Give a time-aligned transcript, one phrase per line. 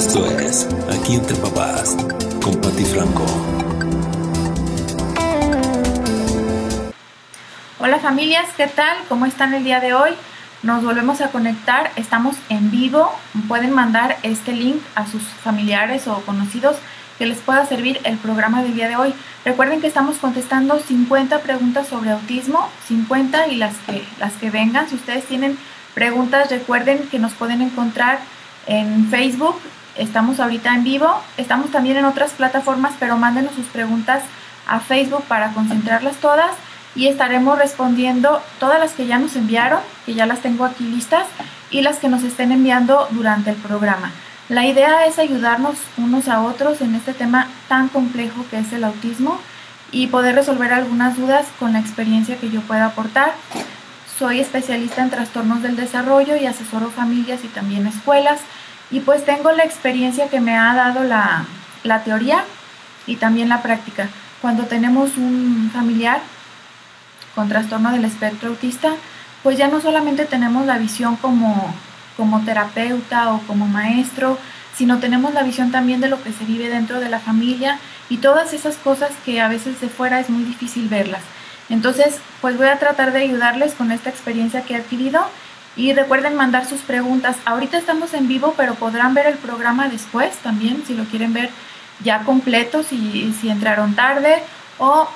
[0.00, 0.66] Esto es
[0.98, 1.94] Aquí entre papás
[2.42, 3.26] con Pati Franco.
[7.78, 8.96] Hola familias, ¿qué tal?
[9.10, 10.12] ¿Cómo están el día de hoy?
[10.62, 13.12] Nos volvemos a conectar, estamos en vivo.
[13.46, 16.76] Pueden mandar este link a sus familiares o conocidos
[17.18, 19.12] que les pueda servir el programa del día de hoy.
[19.44, 24.88] Recuerden que estamos contestando 50 preguntas sobre autismo, 50 y las que, las que vengan.
[24.88, 25.58] Si ustedes tienen
[25.92, 28.20] preguntas, recuerden que nos pueden encontrar
[28.66, 29.60] en Facebook.
[29.96, 31.08] Estamos ahorita en vivo.
[31.36, 34.22] Estamos también en otras plataformas, pero mándenos sus preguntas
[34.66, 36.50] a Facebook para concentrarlas todas
[36.94, 41.26] y estaremos respondiendo todas las que ya nos enviaron, que ya las tengo aquí listas,
[41.70, 44.10] y las que nos estén enviando durante el programa.
[44.48, 48.82] La idea es ayudarnos unos a otros en este tema tan complejo que es el
[48.82, 49.38] autismo
[49.92, 53.32] y poder resolver algunas dudas con la experiencia que yo pueda aportar.
[54.18, 58.40] Soy especialista en trastornos del desarrollo y asesoro familias y también escuelas
[58.90, 61.44] y pues tengo la experiencia que me ha dado la,
[61.84, 62.44] la teoría
[63.06, 64.08] y también la práctica.
[64.40, 66.20] Cuando tenemos un familiar
[67.34, 68.92] con trastorno del espectro autista,
[69.42, 71.74] pues ya no solamente tenemos la visión como
[72.20, 74.38] como terapeuta o como maestro,
[74.76, 77.78] sino tenemos la visión también de lo que se vive dentro de la familia
[78.10, 81.22] y todas esas cosas que a veces de fuera es muy difícil verlas.
[81.70, 85.24] Entonces, pues voy a tratar de ayudarles con esta experiencia que he adquirido
[85.80, 87.36] y recuerden mandar sus preguntas.
[87.46, 91.48] Ahorita estamos en vivo, pero podrán ver el programa después también, si lo quieren ver
[92.04, 94.42] ya completo, si, si entraron tarde
[94.78, 95.08] o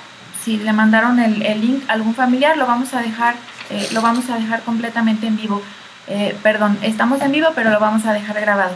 [0.43, 3.35] si le mandaron el, link a algún familiar, lo vamos a dejar,
[3.69, 5.61] eh, lo vamos a dejar completamente en vivo.
[6.07, 8.73] Eh, perdón, estamos en vivo, pero lo vamos a dejar grabado.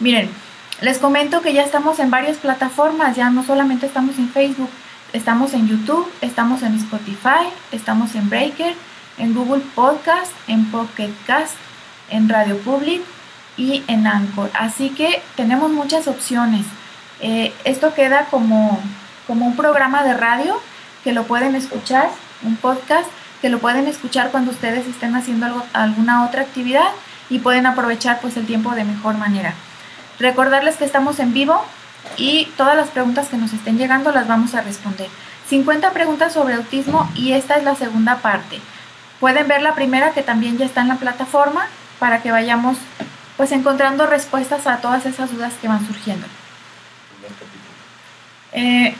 [0.00, 0.30] Miren,
[0.80, 4.70] les comento que ya estamos en varias plataformas, ya no solamente estamos en Facebook,
[5.12, 8.74] estamos en YouTube, estamos en Spotify, estamos en Breaker,
[9.18, 11.54] en Google Podcast, en Pocket Cast,
[12.10, 13.02] en Radio Public
[13.56, 14.50] y en Anchor.
[14.54, 16.64] Así que tenemos muchas opciones.
[17.20, 18.80] Eh, esto queda como,
[19.26, 20.60] como un programa de radio
[21.04, 22.10] que lo pueden escuchar,
[22.42, 23.08] un podcast
[23.40, 26.88] que lo pueden escuchar cuando ustedes estén haciendo algo, alguna otra actividad
[27.30, 29.54] y pueden aprovechar pues el tiempo de mejor manera.
[30.18, 31.64] Recordarles que estamos en vivo
[32.16, 35.08] y todas las preguntas que nos estén llegando las vamos a responder.
[35.48, 38.60] 50 preguntas sobre autismo y esta es la segunda parte.
[39.20, 41.66] Pueden ver la primera que también ya está en la plataforma
[41.98, 42.78] para que vayamos
[43.36, 46.26] pues encontrando respuestas a todas esas dudas que van surgiendo.
[48.52, 48.94] Eh,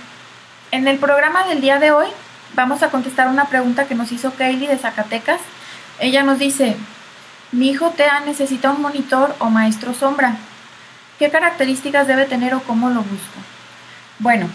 [0.70, 2.08] en el programa del día de hoy
[2.54, 5.40] vamos a contestar una pregunta que nos hizo Kaylee de Zacatecas.
[5.98, 6.76] Ella nos dice,
[7.52, 10.36] mi hijo TEA necesita un monitor o maestro sombra.
[11.18, 13.38] ¿Qué características debe tener o cómo lo busco?
[14.18, 14.48] Bueno,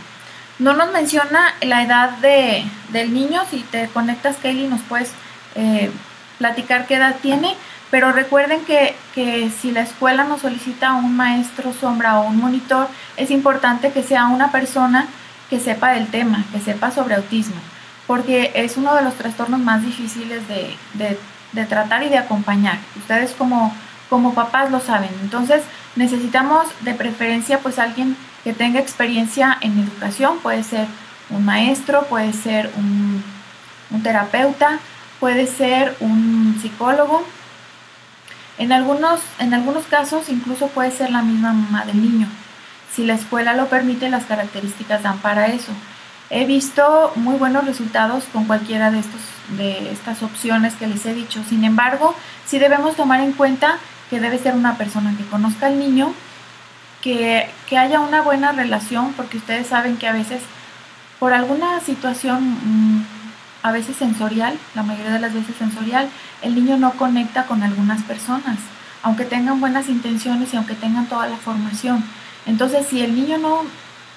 [0.59, 3.41] no nos menciona la edad de, del niño.
[3.49, 5.11] Si te conectas, Kaylee, nos puedes
[5.55, 5.91] eh,
[6.37, 7.55] platicar qué edad tiene.
[7.91, 12.87] Pero recuerden que, que si la escuela nos solicita un maestro sombra o un monitor,
[13.17, 15.07] es importante que sea una persona
[15.49, 17.61] que sepa del tema, que sepa sobre autismo
[18.07, 21.17] porque es uno de los trastornos más difíciles de,
[21.65, 22.77] tratar y de acompañar.
[22.97, 23.73] Ustedes como,
[24.09, 25.11] como papás lo saben.
[25.21, 25.63] Entonces
[25.95, 30.87] necesitamos de preferencia pues alguien que tenga experiencia en educación, puede ser
[31.29, 33.23] un maestro, puede ser un,
[33.91, 34.79] un terapeuta,
[35.23, 37.23] puede ser un psicólogo.
[38.57, 42.27] En algunos, en algunos casos incluso puede ser la misma mamá del niño.
[42.93, 45.71] Si la escuela lo permite, las características dan para eso.
[46.29, 49.21] He visto muy buenos resultados con cualquiera de, estos,
[49.57, 51.41] de estas opciones que les he dicho.
[51.47, 52.13] Sin embargo,
[52.45, 53.77] sí debemos tomar en cuenta
[54.09, 56.13] que debe ser una persona que conozca al niño,
[57.01, 60.41] que, haya una buena relación, porque ustedes saben que a veces,
[61.17, 63.22] por alguna situación, mm,
[63.63, 66.09] a veces sensorial, la mayoría de las veces sensorial,
[66.41, 68.57] el niño no conecta con algunas personas,
[69.01, 72.03] aunque tengan buenas intenciones y aunque tengan toda la formación.
[72.45, 73.61] Entonces, si el niño no,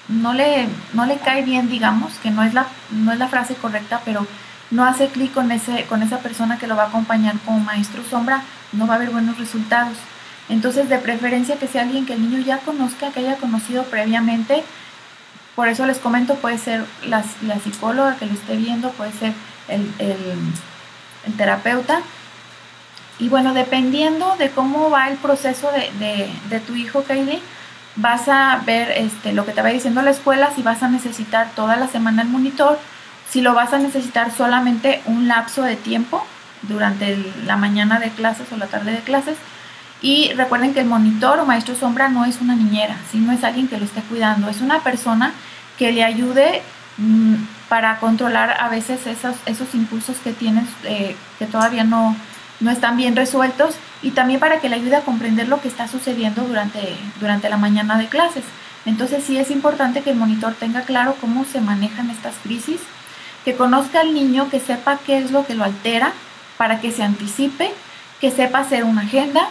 [0.09, 3.55] no le, no le cae bien, digamos, que no es la, no es la frase
[3.55, 4.27] correcta, pero
[4.73, 5.49] no hace clic con,
[5.89, 8.43] con esa persona que lo va a acompañar como maestro sombra,
[8.73, 9.97] no va a haber buenos resultados.
[10.49, 14.65] Entonces, de preferencia que sea alguien que el niño ya conozca, que haya conocido previamente.
[15.57, 17.25] Por eso les comento, puede ser la,
[17.59, 19.33] psicóloga que lo esté viendo, puede ser
[19.69, 22.03] el, el, terapeuta.
[23.19, 27.41] Y bueno, dependiendo de cómo va el proceso de, de, de tu hijo, Kylie,
[27.97, 31.51] vas a ver este, lo que te va diciendo la escuela, si vas a necesitar
[31.57, 32.79] toda la semana el monitor,
[33.29, 36.25] si lo vas a necesitar solamente un lapso de tiempo
[36.63, 39.37] durante la mañana de clases o la tarde de clases.
[40.03, 43.69] Y recuerden que el monitor o maestro sombra no es una niñera, sino es alguien
[43.69, 45.33] que lo esté cuidando, es una persona
[45.79, 46.63] que le ayude
[46.99, 47.35] mm,
[47.69, 52.15] para controlar a veces esos, esos impulsos que tienes eh, que todavía no,
[52.61, 55.89] no están bien resueltos y también para que le ayude a comprender lo que está
[55.89, 58.45] sucediendo durante, durante la mañana de clases.
[58.85, 62.81] Entonces sí es importante que el monitor tenga claro cómo se manejan estas crisis,
[63.45, 66.13] que conozca al niño, que sepa qué es lo que lo altera,
[66.57, 67.73] para que se anticipe,
[68.21, 69.49] que sepa hacer una agenda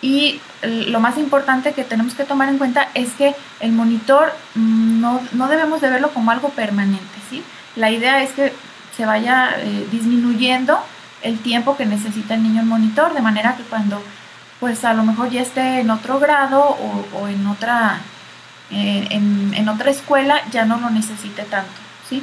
[0.00, 5.00] y lo más importante que tenemos que tomar en cuenta es que el monitor mm,
[5.00, 7.42] no, no debemos de verlo como algo permanente, ¿sí?
[7.76, 8.52] La idea es que
[8.96, 10.78] se vaya eh, disminuyendo
[11.22, 14.02] el tiempo que necesita el niño el monitor, de manera que cuando
[14.60, 16.76] pues a lo mejor ya esté en otro grado
[17.14, 18.00] o, en otra
[18.70, 21.70] eh, en, otra escuela ya no lo necesite tanto,
[22.08, 22.22] ¿sí?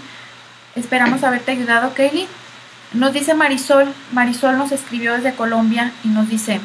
[0.75, 2.27] Esperamos haberte ayudado, Kaylee.
[2.93, 6.59] Nos dice Marisol, Marisol nos escribió desde Colombia y nos dice,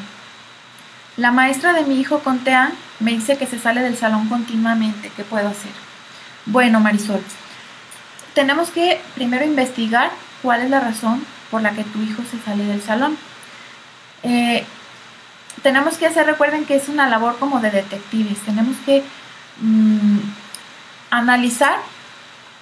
[1.21, 5.13] la maestra de mi hijo con TEA me dice que se sale del salón continuamente,
[5.15, 5.71] ¿qué puedo hacer?
[6.47, 7.23] Bueno, Marisol,
[8.33, 12.65] tenemos que primero investigar cuál es la razón por la que tu hijo se sale
[12.65, 13.19] del salón.
[14.23, 14.65] Eh,
[15.63, 19.05] tenemos que hacer, recuerden que es una labor como de detectives, tenemos que
[19.61, 20.21] mm,
[21.11, 21.81] analizar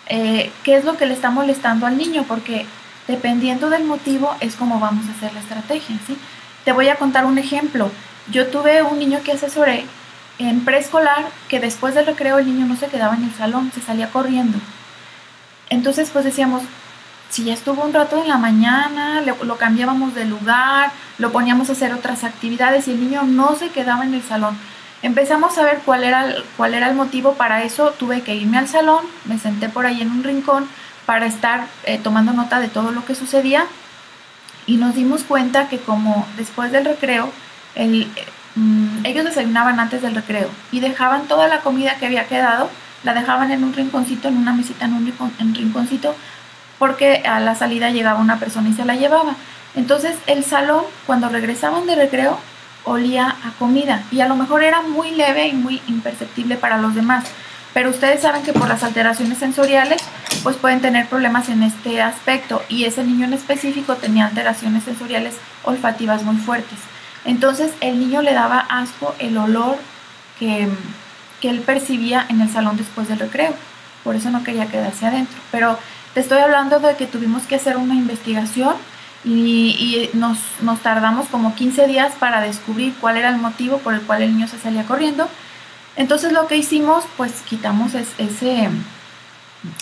[0.08, 2.66] eh, qué es lo que le está molestando al niño, porque
[3.06, 6.19] dependiendo del motivo es como vamos a hacer la estrategia, ¿sí?
[6.64, 7.93] Te voy a contar un ejemplo.
[8.30, 9.86] Yo tuve un niño que asesoré
[10.38, 13.80] en preescolar que después del recreo el niño no se quedaba en el salón, se
[13.80, 14.58] salía corriendo.
[15.70, 16.62] Entonces pues decíamos,
[17.30, 21.72] si ya estuvo un rato en la mañana, lo, cambiábamos de lugar, lo poníamos a
[21.72, 24.58] hacer otras actividades y el niño no se quedaba en el salón.
[25.02, 28.69] Empezamos a ver cuál era, cuál era el motivo para eso, tuve que irme al
[28.69, 30.69] salón, me senté por ahí en un rincón
[31.06, 33.66] para estar eh, tomando nota de todo lo que sucedía
[34.66, 37.30] y nos dimos cuenta que como después del recreo,
[37.78, 38.06] el,
[38.54, 42.70] mm, ellos desayunaban antes del recreo y dejaban toda la comida que había quedado,
[43.04, 46.14] la dejaban en un rinconcito, en una mesita, en un en rinconcito
[46.78, 49.34] porque a la salida llegaba una persona y se la llevaba.
[49.75, 52.38] Entonces el salón, cuando regresaban de recreo,
[52.84, 56.94] olía a comida y a lo mejor era muy leve y muy imperceptible para los
[56.94, 57.25] demás.
[57.75, 60.00] Pero ustedes saben que por las alteraciones sensoriales,
[60.42, 65.34] pues pueden tener problemas en este aspecto y ese niño en específico tenía alteraciones sensoriales
[65.64, 66.78] olfativas muy fuertes.
[67.28, 69.76] Entonces el niño le daba asco el olor
[70.38, 70.66] que,
[71.42, 73.52] que él percibía en el salón después del recreo.
[74.02, 75.38] Por eso no quería quedarse adentro.
[75.52, 75.78] Pero
[76.14, 78.76] te estoy hablando de que tuvimos que hacer una investigación
[79.25, 80.38] y, nos,
[80.82, 84.48] tardamos como 15 días para descubrir cuál era el motivo por el cual el niño
[84.48, 85.28] se salía corriendo.
[85.96, 88.70] Entonces lo que hicimos, pues quitamos ese,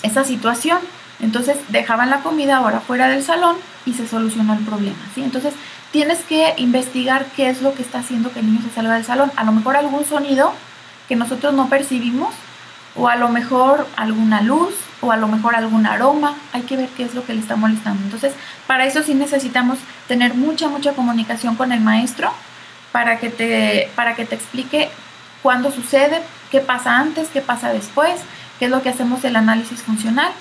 [0.02, 0.81] esa situación.
[1.20, 3.54] Entonces dejaban la comida ahora fuera del salón
[3.84, 4.98] y se solucionó el problema.
[5.14, 5.22] ¿sí?
[5.22, 5.54] Entonces
[5.93, 9.05] tienes que investigar qué es lo que está haciendo que el niño se salga del
[9.05, 9.33] salón.
[9.37, 10.53] A lo mejor algún sonido
[11.09, 12.35] que nosotros no percibimos
[12.97, 16.88] o a lo mejor alguna luz o a lo mejor algún aroma, hay que ver
[16.97, 18.03] qué es lo que le está molestando.
[18.03, 18.33] Entonces,
[18.67, 19.79] para eso sí necesitamos
[20.09, 22.32] tener mucha, mucha comunicación con el maestro
[22.93, 24.89] para que te, para que te explique
[25.43, 28.15] cuándo sucede, qué pasa antes, qué pasa después,
[28.59, 30.32] qué es lo que hacemos el análisis funcional,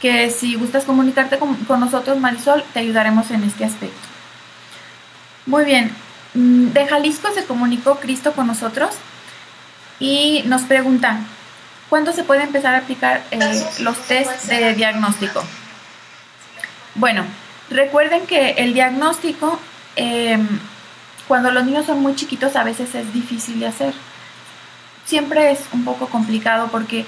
[0.00, 4.07] que si gustas comunicarte con, con nosotros, Marisol, te ayudaremos en este aspecto.
[5.48, 5.90] Muy bien,
[6.34, 8.90] mm, de Jalisco se comunicó Cristo con nosotros
[9.98, 11.18] y nos pregunta,
[11.88, 15.42] ¿Cuándo se puede empezar a aplicar eh, los test de diagnóstico?
[16.94, 17.24] Bueno,
[17.70, 19.58] recuerden que el diagnóstico,
[19.96, 20.46] em,
[21.26, 23.94] cuando los niños son muy chiquitos, a veces es difícil de hacer.
[25.06, 27.06] Siempre es un poco complicado porque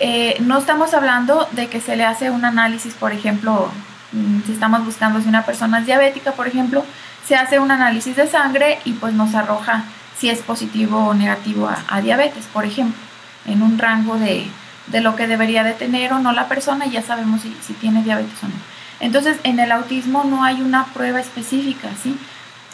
[0.00, 3.70] eh, no estamos hablando de que se le hace un análisis, por ejemplo,
[4.10, 6.84] mm, si estamos buscando si una persona es diabética, por ejemplo,
[7.26, 9.84] se hace un análisis de sangre y pues nos arroja
[10.18, 13.06] si es positivo o negativo a diabetes, por ejemplo
[13.46, 14.50] en un rango de,
[15.00, 18.42] lo que debería de tener o no la persona y ya sabemos si, tiene diabetes
[18.42, 18.54] o no.
[19.00, 22.16] Entonces, en el autismo no hay una prueba específica, ¿sí?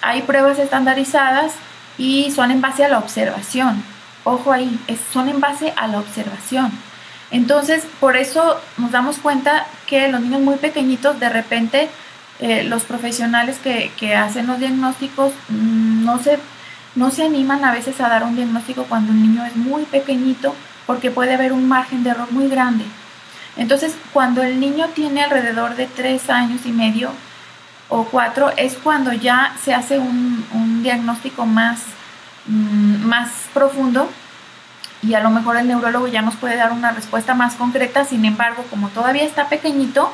[0.03, 1.53] Hay pruebas estandarizadas
[1.99, 3.83] y son en base a la observación.
[4.25, 4.79] Ojo ahí,
[5.13, 6.71] son en base a la observación.
[7.33, 11.91] Entonces, por eso nos damos cuenta que los niños muy pequeñitos, de repente,
[12.43, 16.39] eh, los profesionales que, que, hacen los diagnósticos mm, no se
[16.95, 20.55] no se animan a veces a dar un diagnóstico cuando un niño es muy pequeñito
[20.87, 22.85] porque puede haber un margen de error muy grande.
[23.57, 27.11] Entonces, cuando el niño tiene alrededor de tres años y medio
[27.89, 31.81] o cuatro, es cuando ya se hace un, diagnóstico más,
[32.47, 34.11] mm, más profundo
[35.01, 38.05] y a lo mejor el neurólogo ya nos puede dar una respuesta más concreta.
[38.05, 40.13] Sin embargo, como todavía está pequeñito,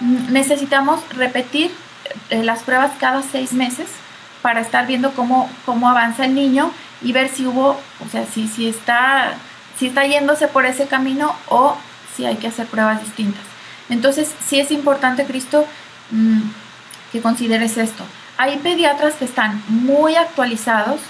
[0.00, 1.70] necesitamos repetir
[2.30, 3.88] eh, las pruebas cada seis meses
[4.42, 6.70] para estar viendo cómo, cómo avanza el niño
[7.02, 9.34] y ver si hubo, o sea, si, si, está,
[9.78, 11.76] si está yéndose por ese camino o
[12.14, 13.42] si hay que hacer pruebas distintas.
[13.88, 15.66] Entonces, sí es importante, Cristo,
[16.10, 16.40] mm,
[17.12, 18.04] que consideres esto.
[18.38, 21.00] Hay pediatras que están muy actualizados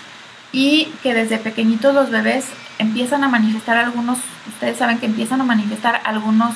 [0.52, 2.46] y que desde pequeñitos los bebés
[2.78, 6.54] empiezan a manifestar algunos, ustedes saben que empiezan a manifestar algunos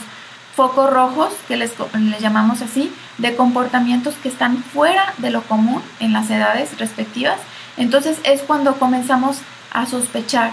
[0.60, 5.82] focos rojos, que les, les, llamamos así, de comportamientos que están fuera de lo común
[6.00, 7.38] en las edades respectivas.
[7.78, 9.38] Entonces es cuando comenzamos
[9.72, 10.52] a sospechar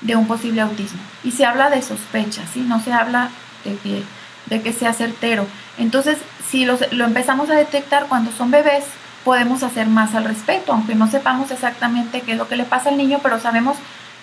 [0.00, 1.02] de un posible autismo.
[1.22, 2.60] Y se habla de sospecha, ¿sí?
[2.60, 3.28] No se habla
[3.66, 4.02] de que,
[4.46, 5.46] de que sea certero.
[5.76, 6.16] Entonces,
[6.48, 8.84] si lo empezamos a detectar cuando son bebés,
[9.22, 12.88] podemos hacer más al respecto, aunque no sepamos exactamente qué es lo que le pasa
[12.88, 13.76] al niño, pero sabemos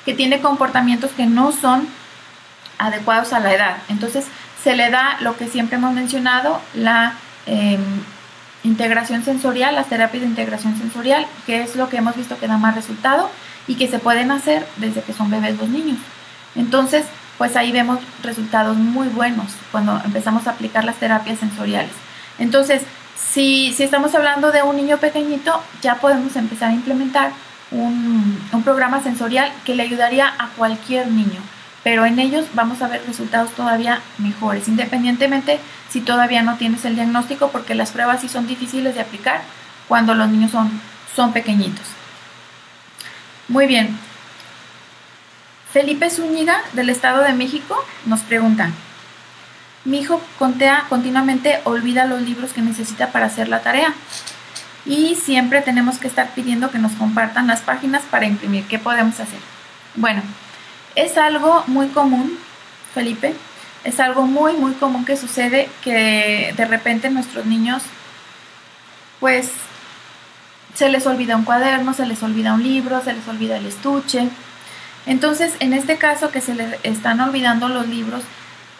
[0.05, 1.87] que tiene comportamientos que no son
[2.79, 3.77] adecuados a la edad.
[3.89, 4.25] Entonces,
[4.63, 7.13] se le da lo que siempre hemos mencionado, la
[7.45, 7.81] em,
[8.63, 12.57] integración sensorial, las terapias de integración sensorial, que es lo que hemos visto que da
[12.57, 13.29] más resultado
[13.67, 15.97] y que se pueden hacer desde que son bebés los niños.
[16.55, 17.05] Entonces,
[17.37, 21.91] pues ahí vemos resultados muy buenos cuando empezamos a aplicar las terapias sensoriales.
[22.37, 22.81] Entonces,
[23.15, 27.31] si, si estamos hablando de un niño pequeñito, ya podemos empezar a implementar
[27.71, 31.39] un, un programa sensorial que le ayudaría a cualquier niño
[31.83, 35.59] pero en ellos vamos a ver resultados todavía mejores, independientemente
[35.89, 39.41] si todavía no tienes el diagnóstico, porque las pruebas sí son difíciles de aplicar
[39.87, 40.69] cuando los niños son,
[41.15, 41.85] son pequeñitos.
[43.47, 43.97] Muy bien.
[45.71, 48.71] Felipe Zúñiga, del Estado de México, nos pregunta,
[49.85, 53.93] mi hijo contea continuamente olvida los libros que necesita para hacer la tarea
[54.85, 58.65] y siempre tenemos que estar pidiendo que nos compartan las páginas para imprimir.
[58.65, 59.39] ¿Qué podemos hacer?
[59.95, 60.21] Bueno,
[60.99, 62.37] es algo muy común,
[62.93, 63.33] Felipe,
[63.85, 67.83] es algo muy, muy común que sucede que de repente nuestros niños,
[69.21, 69.49] pues,
[70.73, 74.27] se les olvida un cuaderno, se les olvida un libro, se les olvida el estuche.
[75.05, 78.21] Entonces, en este caso que se les están olvidando los libros,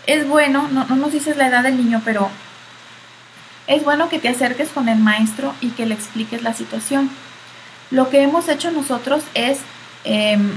[0.06, 2.30] es bueno, no, no nos dices la edad del niño, pero
[3.68, 7.10] es bueno que te acerques con el maestro y que le expliques la situación.
[7.92, 9.60] Lo que hemos hecho nosotros es
[10.04, 10.52] em,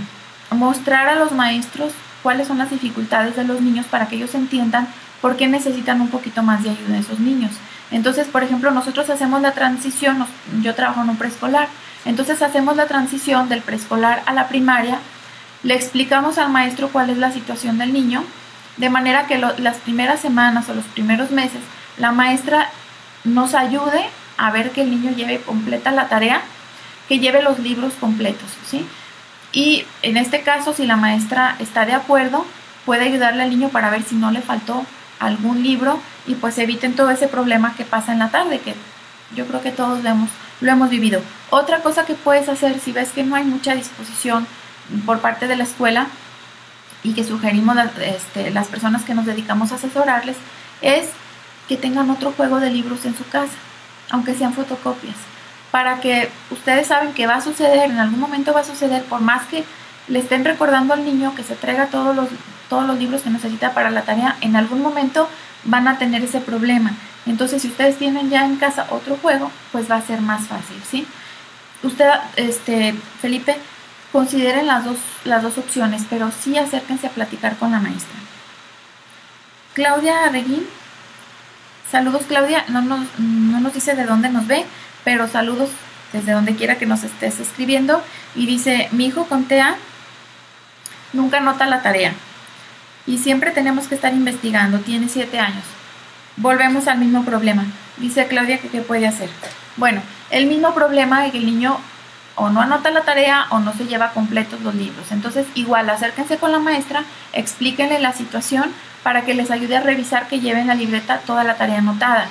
[0.52, 1.92] mostrar a los maestros
[2.22, 4.88] cuáles son las dificultades de los niños para que ellos entiendan
[5.20, 7.52] por qué necesitan un poquito más de ayuda esos niños.
[7.90, 10.26] Entonces, por ejemplo, nosotros hacemos la transición,
[10.62, 11.68] yo trabajo en un preescolar,
[12.04, 14.98] entonces hacemos la transición del preescolar a la primaria,
[15.62, 18.24] le explicamos al maestro cuál es la situación del niño,
[18.78, 21.60] de manera que las primeras semanas o los primeros meses
[21.98, 22.70] la maestra
[23.24, 26.40] nos ayude a ver que el niño lleve completa la tarea,
[27.08, 28.86] que lleve los libros completos, ¿sí?
[29.52, 32.46] Y en este caso, si la maestra está de acuerdo,
[32.86, 34.84] puede ayudarle al niño para ver si no le faltó
[35.20, 38.74] algún libro y pues eviten todo ese problema que pasa en la tarde, que
[39.36, 40.30] yo creo que todos lo hemos,
[40.60, 41.20] lo hemos vivido.
[41.50, 44.46] Otra cosa que puedes hacer si ves que no hay mucha disposición
[45.04, 46.06] por parte de la escuela
[47.02, 50.36] y que sugerimos este, las personas que nos dedicamos a asesorarles,
[50.80, 51.10] es
[51.68, 53.54] que tengan otro juego de libros en su casa,
[54.10, 55.16] aunque sean fotocopias
[55.72, 59.20] para que ustedes saben que va a suceder, en algún momento va a suceder, por
[59.20, 59.64] más que
[60.06, 62.28] le estén recordando al niño que se traiga todos los,
[62.68, 65.28] todos los libros que necesita para la tarea, en algún momento
[65.64, 66.92] van a tener ese problema.
[67.24, 70.76] Entonces, si ustedes tienen ya en casa otro juego, pues va a ser más fácil,
[70.88, 71.06] ¿sí?
[71.82, 73.56] Usted, este, Felipe,
[74.12, 78.18] consideren las dos, las dos opciones, pero sí acérquense a platicar con la maestra.
[79.72, 80.66] Claudia Reguín,
[81.90, 84.66] saludos Claudia, no nos, no nos dice de dónde nos ve,
[85.04, 85.70] pero saludos
[86.12, 88.02] desde donde quiera que nos estés escribiendo.
[88.34, 89.76] Y dice, mi hijo con TEA
[91.12, 92.12] nunca nota la tarea.
[93.06, 95.64] Y siempre tenemos que estar investigando, tiene siete años.
[96.36, 97.66] Volvemos al mismo problema.
[97.96, 99.28] Dice Claudia que qué puede hacer.
[99.76, 101.78] Bueno, el mismo problema de que el niño
[102.34, 105.12] o no anota la tarea o no se lleva completos los libros.
[105.12, 108.70] Entonces, igual, acérquense con la maestra, explíquenle la situación
[109.02, 112.28] para que les ayude a revisar que lleven la libreta toda la tarea anotada.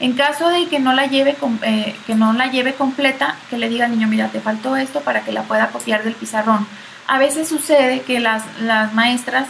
[0.00, 3.68] En caso de que no la lleve, eh, que no la lleve completa, que le
[3.68, 6.66] diga al niño, mira, te faltó esto para que la pueda copiar del pizarrón.
[7.06, 9.46] A veces sucede que las, las maestras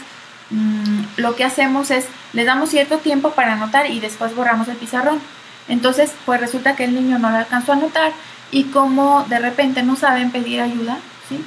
[0.50, 4.76] mm, lo que hacemos es, le damos cierto tiempo para anotar y después borramos el
[4.76, 5.20] pizarrón.
[5.68, 8.12] Entonces, pues resulta que el niño no la alcanzó a anotar
[8.50, 10.98] y como de repente no saben pedir ayuda,
[11.28, 11.42] ¿sí?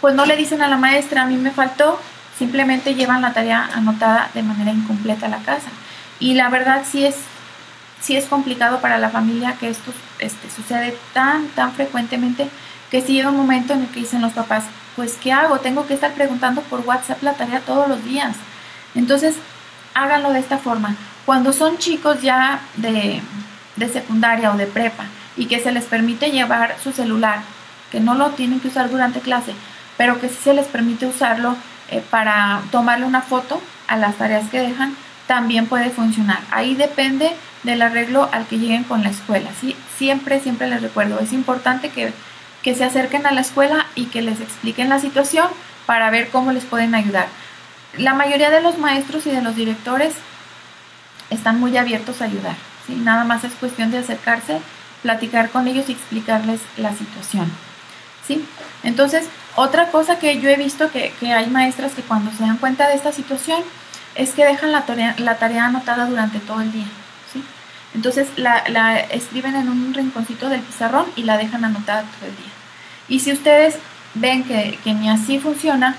[0.00, 2.00] pues no le dicen a la maestra, a mí me faltó,
[2.36, 5.68] simplemente llevan la tarea anotada de manera incompleta a la casa.
[6.18, 7.16] Y la verdad sí es
[8.02, 12.48] sí es complicado para la familia que esto este, sucede tan, tan frecuentemente
[12.90, 14.64] que si llega un momento en el que dicen los papás,
[14.96, 15.60] pues ¿qué hago?
[15.60, 18.36] Tengo que estar preguntando por WhatsApp la tarea todos los días.
[18.94, 19.36] Entonces,
[19.94, 20.96] háganlo de esta forma.
[21.24, 23.22] Cuando son chicos ya de,
[23.76, 25.04] de secundaria o de prepa
[25.36, 27.40] y que se les permite llevar su celular,
[27.90, 29.54] que no lo tienen que usar durante clase,
[29.96, 31.56] pero que sí se les permite usarlo
[31.88, 36.40] eh, para tomarle una foto a las tareas que dejan, también puede funcionar.
[36.50, 37.32] Ahí depende
[37.62, 39.50] del arreglo al que lleguen con la escuela.
[39.60, 39.76] ¿sí?
[39.96, 42.12] Siempre, siempre les recuerdo, es importante que,
[42.62, 45.48] que se acerquen a la escuela y que les expliquen la situación
[45.86, 47.26] para ver cómo les pueden ayudar.
[47.96, 50.14] La mayoría de los maestros y de los directores
[51.30, 52.56] están muy abiertos a ayudar.
[52.86, 52.94] ¿sí?
[52.94, 54.60] Nada más es cuestión de acercarse,
[55.02, 57.50] platicar con ellos y explicarles la situación.
[58.26, 58.44] ¿sí?
[58.82, 62.56] Entonces, otra cosa que yo he visto que, que hay maestras que cuando se dan
[62.56, 63.62] cuenta de esta situación
[64.14, 66.86] es que dejan la tarea, la tarea anotada durante todo el día.
[67.94, 72.36] Entonces la, la, escriben en un rinconcito del pizarrón y la dejan anotada todo el
[72.36, 72.52] día.
[73.08, 73.76] Y si ustedes
[74.14, 75.96] ven que, que ni así funciona,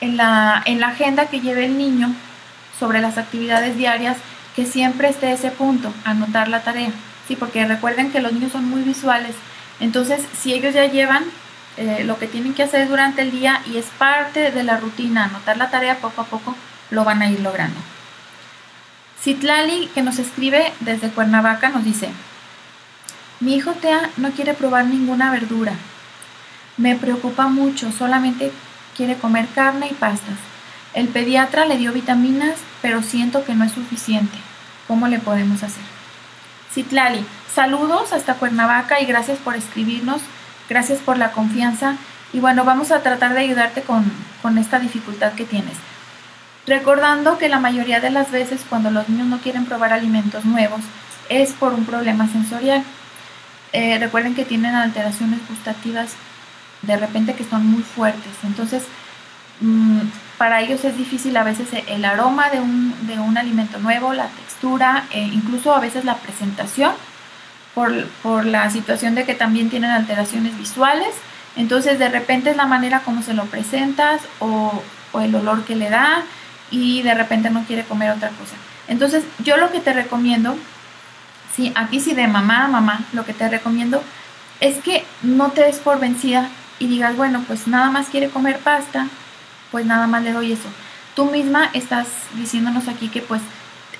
[0.00, 2.14] en la, en la agenda que lleve el niño
[2.78, 4.16] sobre las actividades diarias,
[4.54, 6.90] que siempre esté ese punto, anotar la tarea.
[7.26, 9.34] Sí, porque recuerden que los niños son muy visuales.
[9.80, 11.24] Entonces, si ellos ya llevan
[11.76, 15.24] eh, lo que tienen que hacer durante el día y es parte de la rutina,
[15.24, 16.54] anotar la tarea poco a poco,
[16.90, 17.80] lo van a ir logrando.
[19.24, 22.10] Citlali, que nos escribe desde Cuernavaca, nos dice,
[23.40, 25.72] mi hijo Tea no quiere probar ninguna verdura.
[26.76, 28.52] Me preocupa mucho, solamente
[28.94, 30.36] quiere comer carne y pastas.
[30.92, 34.36] El pediatra le dio vitaminas, pero siento que no es suficiente.
[34.86, 35.84] ¿Cómo le podemos hacer?
[36.70, 40.20] Citlali, saludos hasta Cuernavaca y gracias por escribirnos,
[40.68, 41.96] gracias por la confianza
[42.34, 44.04] y bueno, vamos a tratar de ayudarte con,
[44.42, 45.93] con esta dificultad que tienes.
[46.66, 50.80] Recordando que la mayoría de las veces cuando los niños no quieren probar alimentos nuevos
[51.28, 52.82] es por un problema sensorial.
[53.72, 56.12] Eh, recuerden que tienen alteraciones gustativas
[56.82, 58.32] de repente que son muy fuertes.
[58.44, 58.84] Entonces,
[59.60, 60.00] mmm,
[60.38, 64.28] para ellos es difícil a veces el aroma de un, de un alimento nuevo, la
[64.28, 66.92] textura, e incluso a veces la presentación,
[67.74, 71.14] por, por la situación de que también tienen alteraciones visuales.
[71.56, 74.82] Entonces, de repente es la manera como se lo presentas o
[75.20, 76.24] el olor que le da
[76.70, 78.54] y de repente no quiere comer otra cosa.
[78.88, 80.56] Entonces, yo lo que te recomiendo,
[81.54, 84.02] sí, aquí sí de mamá a mamá, lo que te recomiendo
[84.60, 88.58] es que no te des por vencida y digas, bueno, pues nada más quiere comer
[88.58, 89.08] pasta,
[89.70, 90.68] pues nada más le doy eso.
[91.14, 93.42] Tú misma estás diciéndonos aquí que pues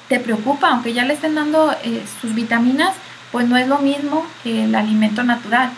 [0.09, 2.95] te preocupa, aunque ya le estén dando eh, sus vitaminas,
[3.33, 5.71] pues no es lo mismo que el alimento natural.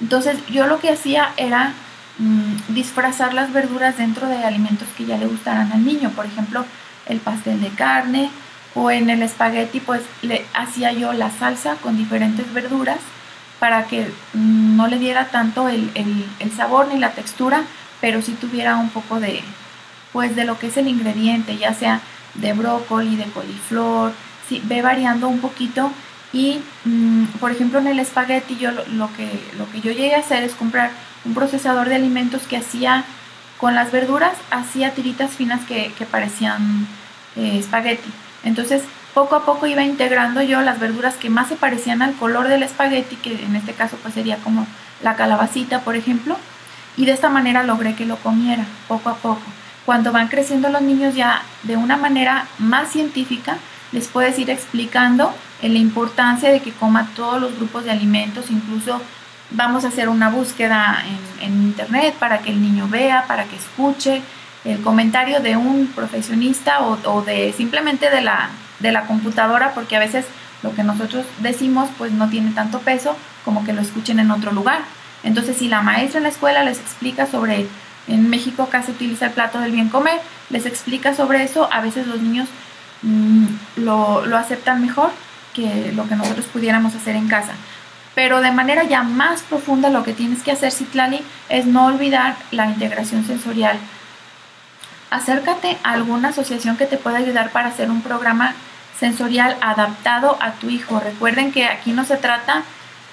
[0.00, 1.72] Entonces yo lo que hacía era
[2.18, 6.10] mmm, disfrazar las verduras dentro de alimentos que ya le gustaran al niño.
[6.10, 6.64] Por ejemplo,
[7.06, 8.30] el pastel de carne
[8.74, 12.98] o en el espagueti pues le hacía yo la salsa con diferentes verduras
[13.58, 15.90] para que mmm, no le diera tanto el,
[16.56, 17.62] sabor ni la textura,
[18.00, 19.42] pero sí tuviera un poco de
[20.12, 22.00] pues de lo que es el ingrediente, ya sea
[22.34, 24.12] de brócoli, de coliflor,
[24.48, 25.90] sí, ve variando un poquito
[26.32, 30.20] y mmm, por ejemplo en el espagueti yo lo, que, lo que yo llegué a
[30.20, 30.90] hacer es comprar
[31.24, 33.04] un procesador de alimentos que hacía
[33.58, 36.86] con las verduras, hacía tiritas finas que, parecían
[37.36, 38.10] eh, espagueti.
[38.42, 38.82] Entonces,
[39.14, 42.62] poco a poco iba integrando yo las verduras que más se parecían al color del
[42.62, 44.66] espagueti, que en este caso pues sería como
[45.02, 46.36] la calabacita, por ejemplo,
[46.96, 49.42] y de esta manera logré que lo comiera poco a poco.
[49.86, 53.58] Cuando van creciendo los niños ya de una manera más científica,
[53.92, 59.00] les puedes ir explicando la importancia de que coma todos los grupos de alimentos, incluso
[59.54, 61.02] vamos a hacer una búsqueda
[61.40, 64.22] en, en, internet para que el niño vea, para que escuche
[64.64, 70.00] el comentario de un profesionista o, de simplemente de la, de la computadora, porque a
[70.00, 70.24] veces
[70.62, 74.52] lo que nosotros decimos pues no tiene tanto peso como que lo escuchen en otro
[74.52, 74.80] lugar.
[75.24, 77.66] Entonces si la maestra en la escuela les explica sobre,
[78.06, 82.06] en México se utiliza el plato del bien comer, les explica sobre eso, a veces
[82.06, 82.48] los niños
[83.02, 85.10] mmm, lo, lo aceptan mejor
[85.52, 87.52] que lo que nosotros pudiéramos hacer en casa.
[88.14, 92.36] Pero de manera ya más profunda lo que tienes que hacer, Citlali, es no olvidar
[92.50, 93.78] la integración sensorial.
[95.10, 98.54] Acércate a alguna asociación que te pueda ayudar para hacer un programa
[98.98, 101.00] sensorial adaptado a tu hijo.
[101.00, 102.62] Recuerden que aquí no se trata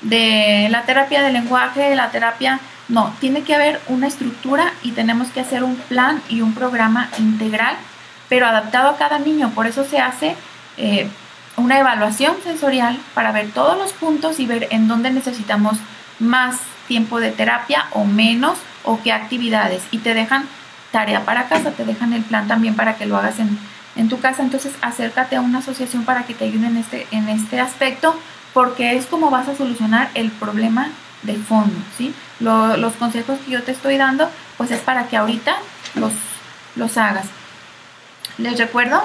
[0.01, 4.91] de la terapia del lenguaje, de la terapia, no, tiene que haber una estructura y
[4.91, 7.75] tenemos que hacer un plan y un programa integral,
[8.27, 9.51] pero adaptado a cada niño.
[9.53, 10.35] Por eso se hace
[10.77, 11.07] eh,
[11.59, 15.77] una evaluación sensorial para ver todos los puntos y ver en dónde necesitamos
[16.19, 19.83] más tiempo de terapia o menos o qué actividades.
[19.91, 20.47] Y te dejan
[20.91, 23.57] tarea para casa, te dejan el plan también para que lo hagas en,
[23.95, 24.41] en tu casa.
[24.41, 28.19] Entonces acércate a una asociación para que te ayude en este, en este aspecto
[28.53, 30.89] porque es como vas a solucionar el problema
[31.21, 32.13] de fondo, ¿sí?
[32.39, 35.55] Lo, los consejos que yo te estoy dando, pues es para que ahorita
[35.95, 36.13] los,
[36.75, 37.25] los hagas.
[38.37, 39.03] Les recuerdo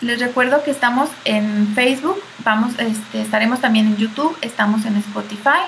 [0.00, 5.62] les recuerdo que estamos en Facebook, vamos, este, estaremos también en YouTube, estamos en Spotify,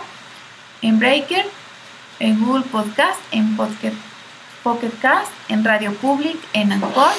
[0.82, 1.44] en Breaker,
[2.18, 3.92] en Google Podcast, en Pocket,
[4.62, 7.12] Pocket Cast, en Radio Public, en Anchor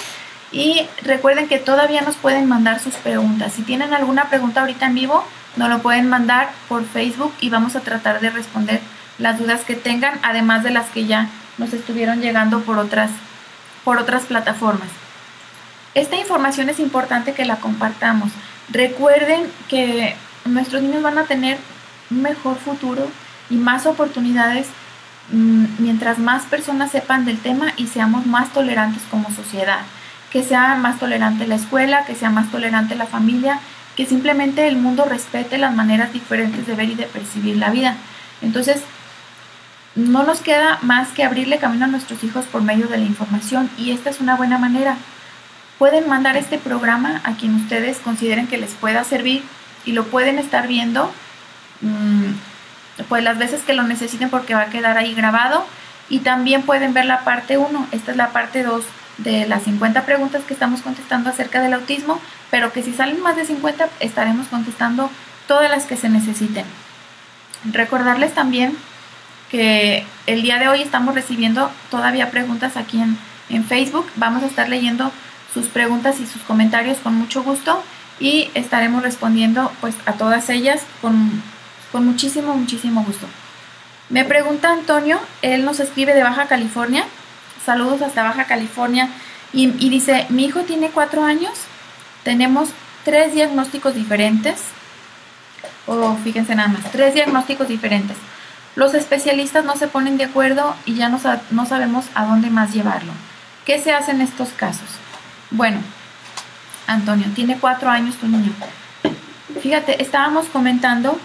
[0.52, 3.54] Y recuerden que todavía nos pueden mandar sus preguntas.
[3.54, 5.24] Si tienen alguna pregunta ahorita en vivo,
[5.56, 8.82] nos lo pueden mandar por Facebook y vamos a tratar de responder
[9.18, 13.10] las dudas que tengan, además de las que ya nos estuvieron llegando por otras,
[13.84, 14.90] por otras plataformas.
[15.94, 18.32] Esta información es importante que la compartamos.
[18.70, 21.58] Recuerden que nuestros niños van a tener
[22.12, 23.08] un mejor futuro
[23.50, 24.68] y más oportunidades
[25.32, 29.80] mm, mientras más personas sepan del tema y seamos más tolerantes como sociedad.
[30.32, 33.60] Que sea más tolerante la escuela, que sea más tolerante la familia,
[33.96, 37.96] que simplemente el mundo respete las maneras diferentes de ver y de percibir la vida.
[38.42, 38.82] Entonces,
[39.96, 43.70] no nos queda más que abrirle camino a nuestros hijos por medio de la información
[43.80, 44.98] y esta es una buena manera.
[45.78, 49.44] Pueden mandar este programa a quien ustedes consideren que les pueda servir
[49.86, 51.12] y lo pueden estar viendo
[51.82, 55.66] mm, pues las veces que lo necesiten porque va a quedar ahí grabado.
[56.10, 58.84] Y también pueden ver la parte 1, esta es la parte 2
[59.18, 63.36] de las 50 preguntas que estamos contestando acerca del autismo, pero que si salen más
[63.36, 65.12] de 50 estaremos contestando
[65.48, 66.66] todas las que se necesiten.
[67.72, 68.78] Recordarles también
[69.50, 73.18] que el día de hoy estamos recibiendo todavía preguntas aquí en,
[73.50, 75.12] en Facebook, vamos a estar leyendo
[75.58, 77.82] sus preguntas y sus comentarios con mucho gusto
[78.20, 81.42] y estaremos respondiendo pues a todas ellas con,
[81.94, 83.26] muchísimo, muchísimo gusto.
[84.10, 87.06] Me pregunta Antonio, él nos escribe de Baja California,
[87.66, 89.10] saludos hasta Baja California,
[89.52, 91.54] y, dice, mi hijo tiene cuatro años,
[92.24, 92.70] tenemos
[93.04, 94.62] tres diagnósticos diferentes,
[95.88, 98.18] o fíjense nada más, tres diagnósticos diferentes.
[98.76, 102.74] Los especialistas no se ponen de acuerdo y ya no, no sabemos a dónde más
[102.74, 103.12] llevarlo.
[103.66, 104.90] ¿Qué se hace en estos casos?
[105.52, 105.80] Bueno,
[106.88, 108.52] Antonio, tiene cuatro años tu niño.
[109.62, 111.18] Fíjate, estábamos comentando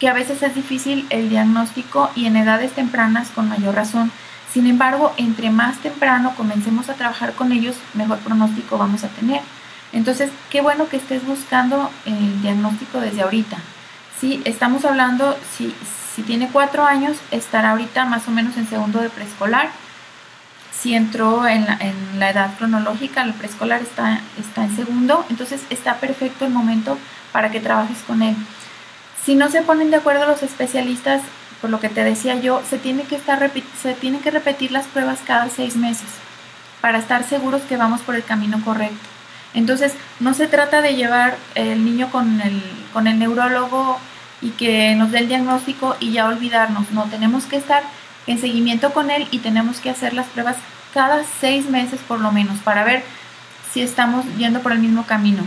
[0.00, 4.10] que a veces es difícil el diagnóstico y en edades tempranas con mayor razón.
[4.52, 9.40] Sin embargo, entre más temprano comencemos a trabajar con ellos, mejor pronóstico vamos a tener.
[9.92, 13.58] Entonces, qué bueno que estés buscando el diagnóstico desde ahorita.
[14.20, 15.72] Si estamos hablando, si,
[16.14, 19.70] si tiene cuatro años, estará ahorita más o menos en segundo de preescolar
[20.84, 21.64] si entró en
[22.18, 26.98] la, edad cronológica, el preescolar está, está en segundo, entonces está perfecto el momento
[27.32, 28.36] para que trabajes con él.
[29.24, 31.22] Si no se ponen de acuerdo los especialistas,
[31.62, 34.84] por lo que te decía yo, se tiene que, estar, se tienen que repetir las
[34.84, 36.08] pruebas cada seis meses
[36.82, 39.08] para estar seguros que vamos por el camino correcto.
[39.54, 43.98] Entonces, no se trata de llevar el niño con el, con el neurólogo
[44.42, 46.90] y que nos dé el diagnóstico y ya olvidarnos.
[46.90, 47.84] No, tenemos que estar
[48.26, 50.56] en seguimiento con él y tenemos que hacer las pruebas
[50.92, 53.02] cada seis meses por lo menos para ver
[53.72, 55.42] si estamos yendo por el mismo camino.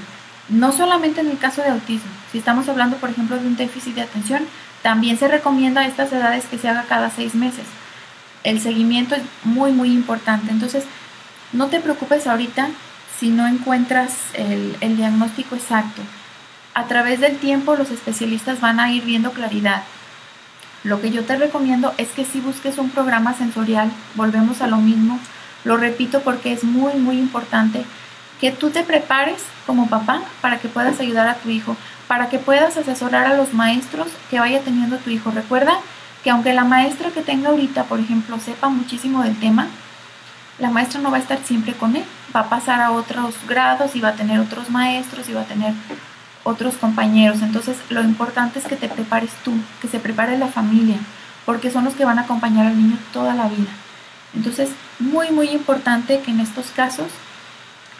[0.49, 3.95] No solamente en el caso de autismo, si estamos hablando por ejemplo de un déficit
[3.95, 4.45] de atención,
[4.83, 7.65] también se recomienda a estas edades que se haga cada seis meses.
[8.43, 10.83] El seguimiento es muy muy importante, entonces
[11.53, 12.69] no te preocupes ahorita
[13.19, 16.01] si no encuentras el, el diagnóstico exacto.
[16.73, 19.83] A través del tiempo los especialistas van a ir viendo claridad.
[20.87, 24.77] Lo que yo te recomiendo es que si busques un programa sensorial, volvemos a lo
[24.77, 25.19] mismo,
[25.65, 27.83] lo repito porque es muy, muy importante
[28.39, 31.75] que tú te prepares como papá para que puedas ayudar a tu hijo,
[32.07, 35.29] para que puedas asesorar a los maestros que vaya teniendo tu hijo.
[35.29, 35.73] Recuerda
[36.23, 39.67] que aunque la maestra que tenga ahorita, por ejemplo, sepa muchísimo del tema,
[40.57, 43.93] la maestra no va a estar siempre con él, va a pasar a otros grados
[43.97, 45.73] y va a tener otros maestros y va a tener
[46.47, 47.41] otros compañeros.
[47.41, 50.97] Entonces, lo importante es que te prepares tú, que se prepare la familia,
[51.45, 53.71] porque son los que van a acompañar al niño toda la vida.
[54.33, 57.07] Entonces, muy, muy importante que en estos casos,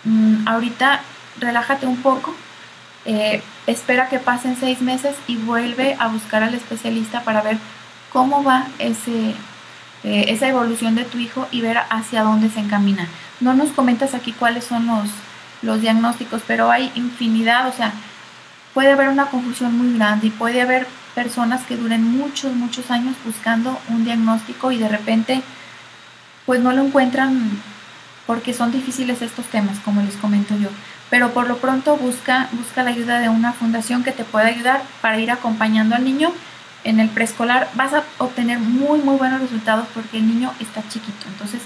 [0.06, 1.02] mm, ahorita
[1.40, 2.34] relájate un poco,
[3.06, 7.58] eh, espera que pasen seis meses y vuelve a buscar al especialista para ver
[8.12, 9.34] cómo va ese,
[10.04, 13.08] eh, esa evolución de tu hijo y ver hacia dónde se encamina.
[13.40, 15.10] No nos comentas aquí cuáles son los,
[15.62, 17.94] los diagnósticos, pero hay infinidad, o sea,
[18.78, 20.86] puede haber una confusión muy grande y puede haber
[21.16, 25.42] personas que duren muchos, muchos años buscando un diagnóstico y de repente
[26.46, 27.60] pues no lo encuentran
[28.28, 30.70] porque son difíciles estos temas, como les comento yo.
[31.10, 34.84] Pero por lo pronto busca, busca la ayuda de una fundación que te pueda ayudar
[35.02, 36.32] para ir acompañando al niño
[36.84, 37.68] en el preescolar.
[37.74, 41.26] Vas a obtener muy, muy buenos resultados porque el niño está chiquito.
[41.30, 41.62] Entonces,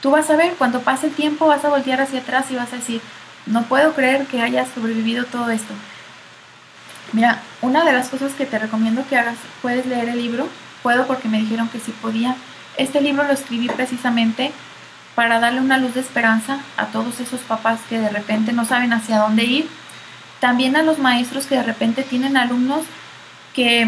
[0.00, 2.72] tú vas a ver, cuando pase el tiempo, vas a voltear hacia atrás y vas
[2.72, 3.00] a decir,
[3.46, 5.72] no puedo creer que hayas sobrevivido todo esto.
[7.12, 10.48] Mira, una de las cosas que te recomiendo que hagas, puedes leer el libro.
[10.82, 12.36] Puedo porque me dijeron que sí podía
[12.76, 14.52] este libro lo escribí precisamente
[15.14, 18.92] para darle una luz de esperanza a todos esos papás que de repente no saben
[18.92, 19.68] hacia dónde ir,
[20.40, 22.84] también a los maestros que de repente tienen alumnos
[23.54, 23.86] que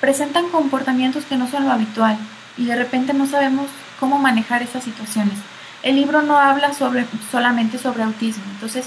[0.00, 2.16] presentan comportamientos que no son lo habitual
[2.56, 3.66] y de repente no sabemos
[3.98, 5.34] cómo manejar esas situaciones.
[5.82, 8.44] el libro no habla sobre, solamente sobre autismo.
[8.52, 8.86] Entonces,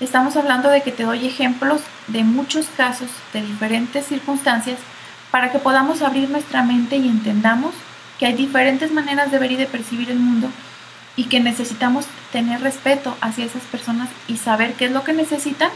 [0.00, 4.78] estamos hablando de que te doy ejemplos de muchos casos, de diferentes circunstancias,
[5.30, 7.74] para que podamos abrir nuestra mente y entendamos
[8.18, 10.48] que hay diferentes maneras de ver y de percibir el mundo
[11.16, 15.70] y que necesitamos tener respeto hacia esas personas y saber qué es lo que necesitan.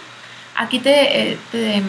[0.57, 1.83] Aquí te, eh, te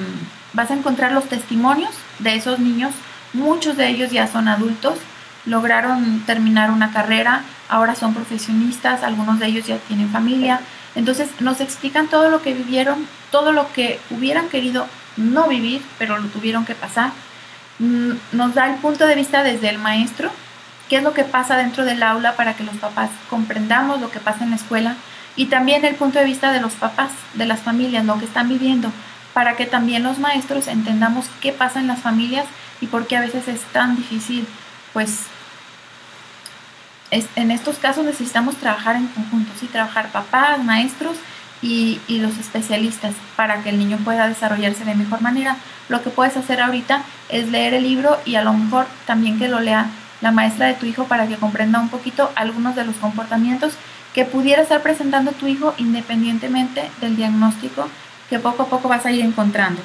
[0.53, 2.93] vas a encontrar los testimonios de esos niños,
[3.33, 4.97] muchos de ellos ya son adultos,
[5.45, 10.61] lograron terminar una carrera, ahora son profesionistas, algunos de ellos ya tienen familia,
[10.95, 16.17] entonces nos explican todo lo que vivieron, todo lo que hubieran querido no vivir, pero
[16.17, 17.11] lo tuvieron que pasar.
[17.79, 20.31] Mm, nos da el punto de vista desde el maestro,
[20.89, 24.19] qué es lo que pasa dentro del aula para que los papás comprendamos lo que
[24.19, 24.95] pasa en la escuela
[25.35, 28.49] y también el punto de vista de los papás, de las familias, lo que están
[28.49, 28.91] viviendo,
[29.33, 32.45] para que también los maestros entendamos qué pasa en las familias
[32.81, 34.45] y por qué a veces es tan difícil,
[34.91, 35.27] pues
[37.11, 41.17] en estos casos necesitamos trabajar en conjunto, sí, trabajar papás, maestros
[41.61, 45.57] y, y los especialistas para que el niño pueda desarrollarse de mejor manera
[45.89, 49.47] lo que puedes hacer ahorita es leer el libro y a lo mejor también que
[49.47, 49.87] lo lea
[50.21, 53.73] la maestra de tu hijo para que comprenda un poquito algunos de los comportamientos
[54.13, 57.89] que pudiera estar presentando tu hijo independientemente del diagnóstico
[58.29, 59.81] que poco a poco vas a ir encontrando.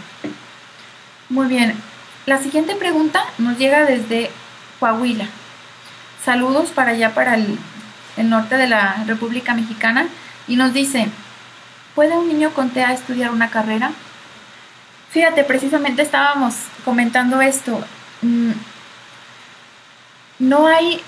[1.30, 1.74] Muy bien,
[2.26, 4.30] la siguiente pregunta nos llega desde
[4.78, 5.28] Coahuila.
[6.24, 7.58] Saludos para allá, para el,
[8.16, 10.06] norte de la República Mexicana.
[10.48, 11.08] Y nos dice,
[11.94, 13.90] ¿puede un niño con TEA estudiar una carrera?
[15.10, 17.84] Fíjate, precisamente estábamos comentando esto.
[18.22, 18.52] Mm,
[20.38, 21.00] no hay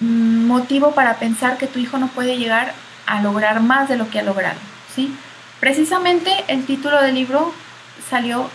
[0.00, 2.72] mm, motivo para pensar que tu hijo no puede llegar
[3.06, 4.58] a lograr más de lo que ha logrado,
[4.94, 5.14] ¿sí?
[5.58, 7.52] Precisamente el título del libro
[8.08, 8.48] salió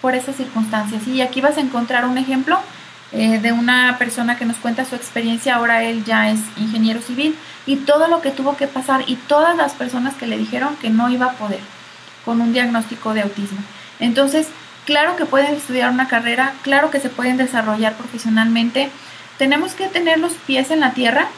[0.00, 2.60] por esas circunstancias y aquí vas a encontrar un ejemplo
[3.12, 7.34] eh, de una persona que nos cuenta su experiencia, ahora él ya es ingeniero civil
[7.64, 10.90] y todo lo que tuvo que pasar y todas las personas que le dijeron que
[10.90, 11.60] no iba a poder
[12.24, 13.58] con un diagnóstico de autismo.
[13.98, 14.48] Entonces,
[14.84, 18.90] claro que pueden estudiar una carrera, claro que se pueden desarrollar profesionalmente.
[19.38, 21.28] Tenemos que tener los pies en la tierra,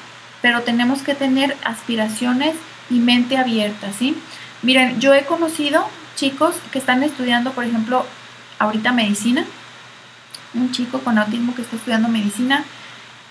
[0.43, 2.57] pero tenemos que tener aspiraciones
[2.91, 4.17] y mente abierta, ¿sí?
[4.63, 8.05] Miren, yo he conocido chicos que están estudiando, por ejemplo,
[8.59, 9.45] ahorita medicina,
[10.55, 12.65] un chico con autismo que está estudiando medicina,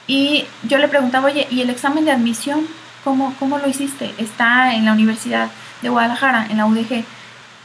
[0.09, 2.65] y yo le preguntaba, oye, ¿y el examen de admisión?
[3.03, 4.11] ¿Cómo, cómo lo hiciste?
[4.17, 5.51] Está en la Universidad
[5.83, 7.03] de Guadalajara, en la UDG.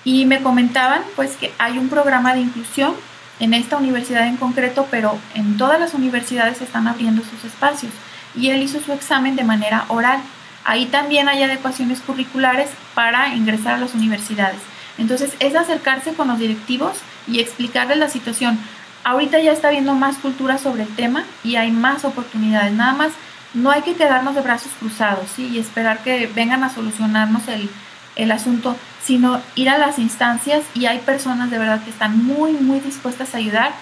[0.05, 2.95] Y me comentaban pues que hay un programa de inclusión
[3.41, 7.93] en esta universidad en concreto, pero en todas las universidades están abriendo sus espacios.
[8.37, 10.21] Y él hizo su examen de manera oral.
[10.67, 14.61] Ahí también hay adecuaciones curriculares para ingresar a las universidades.
[14.99, 18.59] Entonces es acercarse con los directivos y explicarles la situación.
[19.05, 22.73] Ahorita ya está habiendo más cultura sobre el tema y hay más oportunidades.
[22.73, 23.13] Nada más
[23.53, 27.71] no hay que quedarnos de brazos cruzados y esperar que vengan a solucionarnos el,
[28.17, 32.53] el asunto, sino ir a las instancias y hay personas de verdad que están muy,
[32.53, 33.73] muy dispuestas a ayudar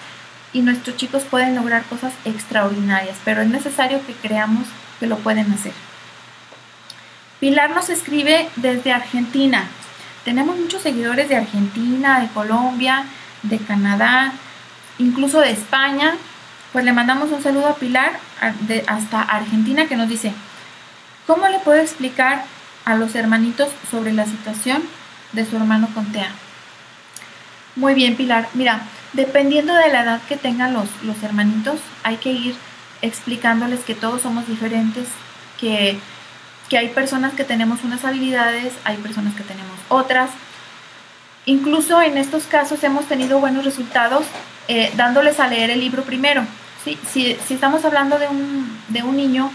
[0.51, 4.67] y nuestros chicos pueden lograr cosas extraordinarias, pero es necesario que creamos
[4.99, 5.73] que lo pueden hacer.
[7.39, 9.65] Pilar nos escribe desde Argentina.
[10.23, 13.05] Tenemos muchos seguidores de Argentina, de Colombia,
[13.41, 14.33] de Canadá,
[14.97, 16.15] incluso de España.
[16.71, 18.13] Pues le mandamos un saludo a Pilar
[18.61, 20.33] de, hasta Argentina que nos dice,
[21.27, 22.45] ¿cómo le puedo explicar
[22.85, 24.83] a los hermanitos sobre la situación
[25.31, 26.29] de su hermano con TEA.
[27.75, 28.47] Muy bien, Pilar.
[28.53, 28.81] Mira,
[29.13, 32.55] dependiendo de la edad que tengan los, los hermanitos, hay que ir
[33.01, 35.07] explicándoles que todos somos diferentes,
[35.59, 35.99] que,
[36.69, 40.29] que hay personas que tenemos unas habilidades, hay personas que tenemos otras.
[41.45, 44.25] Incluso en estos casos hemos tenido buenos resultados
[44.67, 46.45] eh, dándoles a leer el libro primero.
[46.83, 46.97] ¿sí?
[47.11, 49.51] Si, si estamos hablando de un, de un niño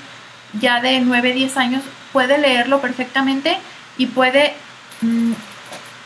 [0.60, 3.58] ya de 9, 10 años, puede leerlo perfectamente
[3.96, 4.54] y puede,
[5.00, 5.32] mm,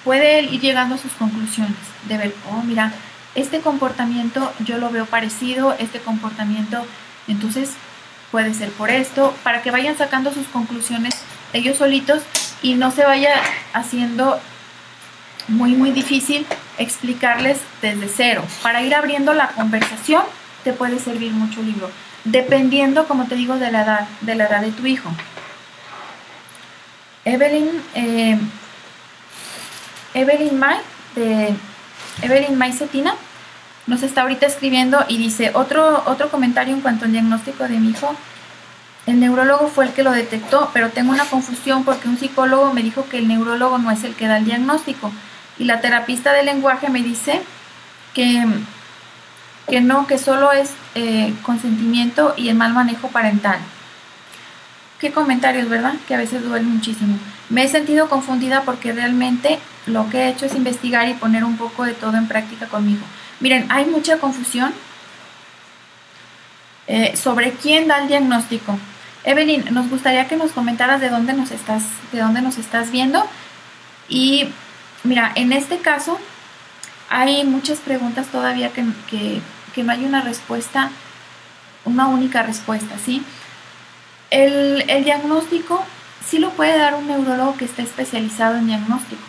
[0.05, 1.77] puede ir llegando a sus conclusiones,
[2.09, 2.93] de ver, oh, mira,
[3.35, 6.85] este comportamiento yo lo veo parecido, este comportamiento,
[7.29, 7.71] entonces
[8.31, 11.15] puede ser por esto, para que vayan sacando sus conclusiones
[11.53, 12.23] ellos solitos
[12.63, 13.35] y no se vaya
[13.73, 14.41] haciendo
[15.49, 16.47] muy, muy difícil
[16.79, 18.45] explicarles desde cero.
[18.63, 20.23] Para ir abriendo la conversación
[20.65, 21.91] te puede servir mucho el libro,
[22.25, 25.11] dependiendo, como te digo, de la edad, de la edad de tu hijo.
[27.25, 28.39] Evelyn, eh,
[30.15, 30.79] Evelyn May,
[31.15, 31.55] de
[32.23, 33.15] Evelyn May Cetina,
[33.87, 37.91] nos está ahorita escribiendo y dice otro, otro comentario en cuanto al diagnóstico de mi
[37.91, 38.15] hijo.
[39.07, 42.85] El neurólogo fue el que lo detectó, pero tengo una confusión porque un psicólogo me
[42.85, 45.13] dijo que el neurólogo no es el que da el diagnóstico
[45.59, 47.43] y la terapista del lenguaje me dice
[48.15, 48.45] que,
[49.69, 53.59] que no, que solo es eh, consentimiento y el mal manejo parental.
[54.99, 55.95] qué comentarios, ¿verdad?
[56.07, 57.19] Que a veces duelen muchísimo.
[57.49, 61.57] Me he sentido confundida porque realmente lo que he hecho es investigar y poner un
[61.57, 63.03] poco de todo en práctica conmigo.
[63.41, 64.73] Miren, hay mucha confusión
[66.87, 68.79] eh, sobre quién da el diagnóstico.
[69.25, 73.25] Evelyn, nos gustaría que nos comentaras de dónde nos estás, de dónde nos estás viendo.
[74.09, 74.49] Y
[75.05, 76.19] mira, en este caso
[77.09, 78.85] hay muchas preguntas todavía que,
[79.75, 80.91] que no hay una respuesta,
[81.85, 83.25] una única respuesta, ¿sí?
[84.33, 85.85] El, diagnóstico
[86.27, 89.23] sí lo puede dar un neurólogo que esté especializado en diagnóstico.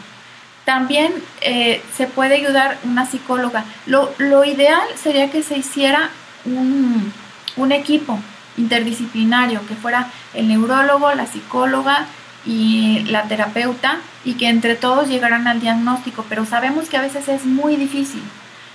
[0.63, 3.65] También eh, se puede ayudar una psicóloga.
[3.85, 6.09] Lo, ideal sería que se hiciera
[6.45, 7.11] un,
[7.57, 8.17] un, equipo
[8.55, 12.07] interdisciplinario, que fuera el neurólogo, la psicóloga
[12.45, 17.27] y la terapeuta, y que entre todos llegaran al diagnóstico, pero sabemos que a veces
[17.27, 18.21] es muy difícil.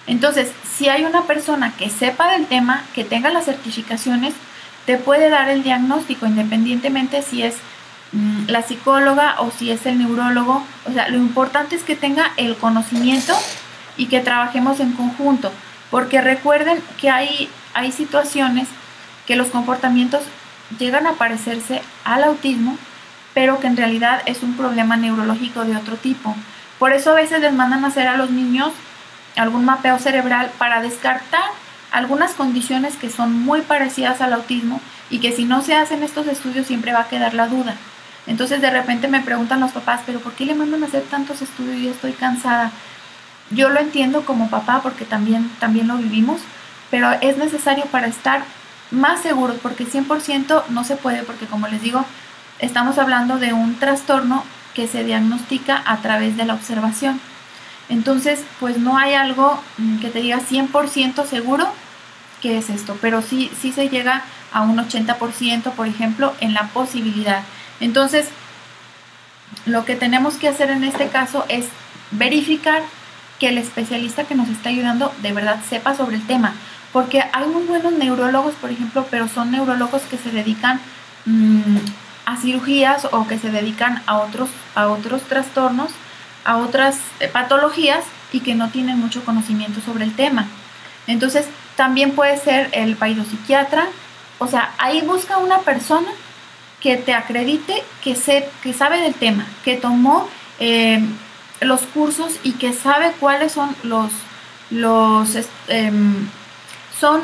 [0.06, 4.32] Entonces, si hay una persona que sepa del tema, que tenga las certificaciones,
[4.86, 7.56] te puede dar el diagnóstico independientemente si es
[8.12, 10.64] mm, la psicóloga o si es el neurólogo.
[10.88, 13.34] O sea, lo importante es que tenga el conocimiento
[13.98, 15.52] y que trabajemos en conjunto.
[15.90, 18.66] Porque recuerden que hay, hay situaciones
[19.26, 20.22] que los comportamientos
[20.78, 22.78] llegan a parecerse al autismo,
[23.38, 26.34] pero que en realidad es un problema neurológico de otro tipo.
[26.80, 28.72] Por eso a veces les mandan a hacer a los niños
[29.36, 31.48] algún mapeo cerebral para descartar
[31.92, 36.26] algunas condiciones que son muy parecidas al autismo y que si no se hacen estos
[36.26, 37.76] estudios siempre va a quedar la duda.
[38.26, 41.40] Entonces de repente me preguntan los papás, pero ¿por qué le mandan a hacer tantos
[41.40, 42.72] estudios y estoy cansada?
[43.52, 46.40] Yo lo entiendo como papá porque también, también lo vivimos,
[46.90, 48.42] pero es necesario para estar
[48.90, 52.04] más seguros porque 100% no se puede porque como les digo,
[52.58, 54.44] estamos hablando de un trastorno
[54.74, 57.20] que se diagnostica a través de la observación.
[57.88, 61.68] Entonces, pues no hay algo mm, que te diga 100% seguro
[62.40, 66.68] que es esto, pero sí, sí se llega a un 80%, por ejemplo, en la
[66.68, 67.42] posibilidad.
[67.80, 68.28] Entonces,
[69.66, 71.66] lo que tenemos que hacer en este caso es
[72.10, 72.82] verificar
[73.38, 76.54] que el especialista que nos está ayudando de verdad sepa sobre el tema,
[76.92, 80.80] porque hay muy buenos neurólogos, por ejemplo, pero son neurólogos que se dedican
[81.24, 81.76] mm,
[82.28, 85.90] a cirugías o que se dedican a otros, a otros trastornos
[86.44, 90.46] a otras eh, patologías y que no tienen mucho conocimiento sobre el tema.
[91.06, 93.86] Entonces, también puede ser el psiquiatra,
[94.38, 96.08] o sea, ahí busca una persona
[96.80, 101.00] que te acredite que, se, que sabe del tema, que tomó eh,
[101.60, 104.10] los cursos y que sabe cuáles son los,
[104.70, 105.36] los
[105.68, 106.28] em,
[106.98, 107.22] son,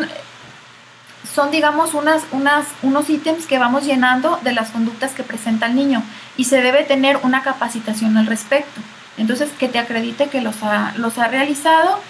[1.32, 5.74] son digamos unas, unas, unos ítems que vamos llenando de las conductas que presenta el
[5.74, 6.02] niño
[6.36, 8.80] y se debe tener una capacitación al respecto.
[9.16, 12.00] Entonces, que te acredite que los ha, los ha realizado.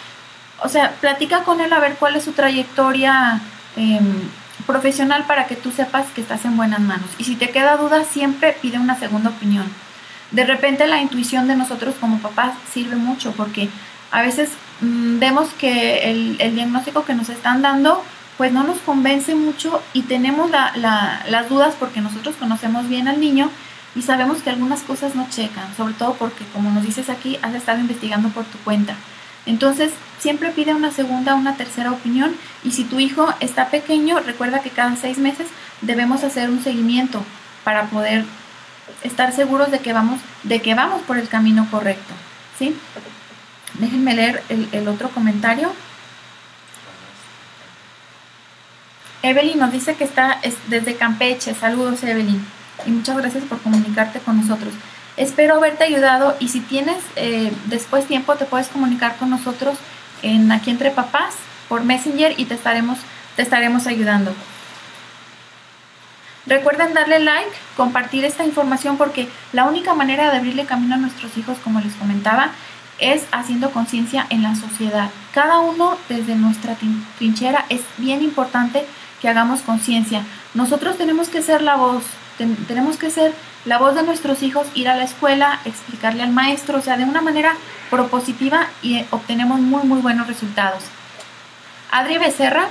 [0.63, 3.41] O sea, platica con él a ver cuál es su trayectoria
[3.77, 4.23] em,
[4.67, 7.09] profesional para que tú sepas que estás en buenas manos.
[7.19, 9.67] Y si te queda duda, siempre pide una segunda opinión.
[10.31, 13.69] De repente la intuición de nosotros como papás sirve mucho porque
[14.11, 14.51] a veces
[14.81, 18.03] mm, vemos que el, el, diagnóstico que nos están dando
[18.37, 23.51] pues no nos convence mucho y tenemos las dudas porque nosotros conocemos bien al niño
[23.95, 27.55] y sabemos que algunas cosas no checan, sobre todo porque, como nos dices aquí, has
[27.55, 28.97] estado investigando por tu cuenta.
[29.47, 34.61] Entonces, siempre pide una segunda una tercera opinión y si tu hijo está pequeño, recuerda
[34.61, 35.47] que cada seis meses
[35.81, 37.23] debemos hacer un seguimiento
[37.63, 38.25] para poder
[39.03, 42.15] estar seguros de que vamos, de que vamos por el camino correcto.
[42.59, 42.75] ¿sí?
[43.75, 45.73] Déjenme leer el otro comentario.
[49.25, 51.55] Evelyn nos dice que está desde Campeche.
[51.55, 52.45] Saludos, Evelyn
[52.85, 54.75] y muchas gracias por comunicarte con nosotros.
[55.17, 59.79] Espero haberte ayudado y si tienes eh, después tiempo te puedes comunicar con nosotros
[60.21, 61.37] en aquí entre papás
[61.71, 62.99] por Messenger y te estaremos,
[63.35, 64.35] te estaremos ayudando.
[66.45, 71.39] Recuerden darle like, compartir esta información porque la única manera de abrirle camino a nuestros
[71.39, 72.51] hijos, como les comentaba,
[72.99, 75.09] es haciendo conciencia en la sociedad.
[75.33, 76.77] Cada uno desde nuestra
[77.17, 78.85] trinchera es bien importante
[79.25, 80.23] que hagamos conciencia.
[80.53, 82.05] Nosotros tenemos que ser la voz
[82.69, 83.33] tenemos que ser
[83.65, 87.05] la voz de nuestros hijos, ir a la escuela, explicarle al maestro, o sea, de
[87.05, 87.55] una manera
[87.89, 90.83] propositiva y obtenemos muy, muy buenos resultados.
[91.91, 92.69] Adri Becerra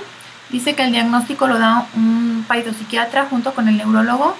[0.50, 2.46] dice que el diagnóstico lo da un
[2.78, 4.36] psiquiatra junto con el neurólogo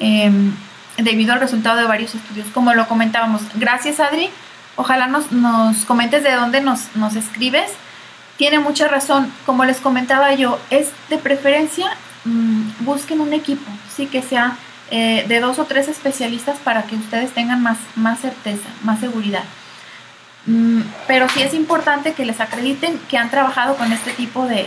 [0.00, 0.54] em,
[0.96, 3.42] debido al resultado de varios estudios, como lo comentábamos.
[3.56, 4.30] Gracias, Adri.
[4.76, 7.72] Ojalá nos, nos comentes de dónde nos, nos escribes.
[8.36, 9.32] Tiene mucha razón.
[9.46, 14.56] Como les comentaba yo, es de preferencia Mm, busquen un equipo, sí que sea
[14.90, 19.42] eh, de dos o tres especialistas para que ustedes tengan más, más certeza, más seguridad.
[20.46, 24.66] Mm, pero sí es importante que les acrediten que han trabajado con este tipo de,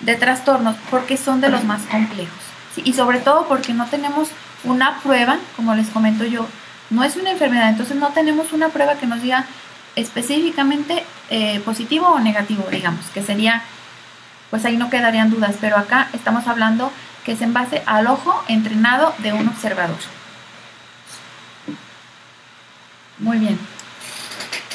[0.00, 2.32] de trastornos porque son de los más complejos.
[2.76, 4.28] y sobre todo porque no tenemos
[4.64, 6.46] una prueba, como les comento yo,
[6.90, 9.46] no es una enfermedad, entonces no tenemos una prueba que nos diga
[9.96, 13.62] específicamente eh, positivo o negativo, digamos, que sería,
[14.50, 16.92] pues ahí no quedarían dudas, pero acá estamos hablando
[17.24, 19.96] que es en base al ojo entrenado de un observador.
[23.18, 23.58] Muy bien.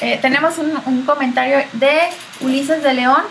[0.01, 1.99] Eh, tenemos un, comentario de
[2.39, 3.21] Ulises de León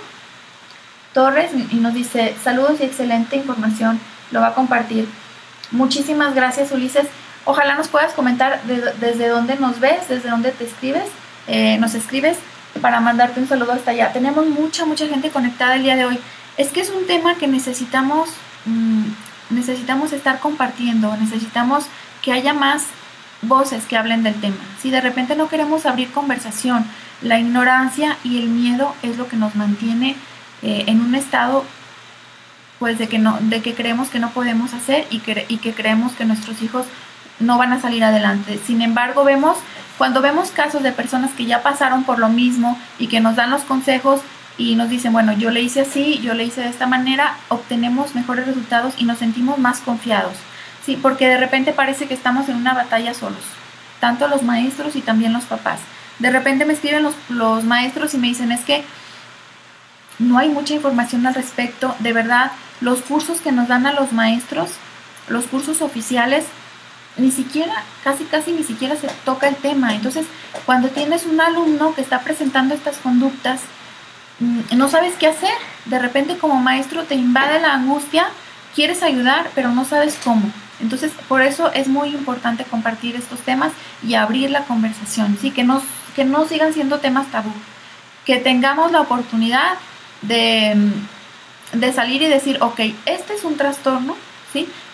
[1.15, 3.99] Torres y nos dice, saludos y excelente información,
[4.31, 5.09] lo va a compartir.
[5.71, 7.09] Muchísimas gracias Ulises.
[7.47, 11.09] Ojalá nos puedas comentar desde dónde nos ves, desde dónde te escribes,
[11.49, 12.39] eh, nos escribes
[12.81, 14.13] para mandarte un saludo hasta allá.
[14.13, 16.19] Tenemos mucha, mucha gente conectada el día de hoy.
[16.57, 18.29] Es que es un tema que necesitamos,
[18.67, 19.05] mm,
[19.51, 21.85] necesitamos estar compartiendo, necesitamos
[22.23, 22.85] que haya más
[23.43, 24.57] voces que hablen del tema.
[24.81, 26.85] Si de repente no queremos abrir conversación,
[27.23, 30.17] la ignorancia y el miedo es lo que nos mantiene
[30.63, 31.65] eh, en un estado
[32.79, 35.73] pues de que no de que creemos que no podemos hacer y que, y que
[35.73, 36.87] creemos que nuestros hijos
[37.41, 38.61] no van a salir adelante.
[38.65, 39.59] Sin embargo, vemos
[39.99, 43.51] cuando vemos casos de personas que ya pasaron por lo mismo y que nos dan
[43.51, 44.21] los consejos
[44.57, 48.15] y nos dicen, bueno, yo le hice así, yo le hice de esta manera, obtenemos
[48.15, 50.37] mejores resultados y nos sentimos más confiados.
[50.87, 53.43] Sí, porque de repente parece que estamos en una batalla solos,
[54.01, 55.81] tanto los maestros y también los papás.
[56.21, 58.85] De repente me escriben los, los maestros y me dicen, es que
[60.19, 61.95] no hay mucha información al respecto.
[61.99, 64.71] De verdad, los cursos que nos dan a los maestros,
[65.29, 66.45] los cursos oficiales,
[67.19, 69.95] ni siquiera, casi casi ni siquiera se toca el tema.
[69.95, 70.27] Entonces,
[70.65, 73.61] cuando tienes un alumno que está presentando estas conductas,
[74.41, 75.53] mm, no sabes qué hacer.
[75.85, 78.29] De repente como maestro te invade la angustia,
[78.75, 80.51] quieres ayudar, pero no sabes cómo.
[80.81, 83.73] Entonces, por eso es muy importante compartir estos temas
[84.07, 85.51] y abrir la conversación, ¿sí?
[85.51, 85.83] Que no,
[86.15, 87.53] que no sigan siendo temas tabú.
[88.25, 89.75] Que tengamos la oportunidad
[90.23, 90.77] de,
[91.73, 94.17] de salir y decir, ok, este es un trastorno,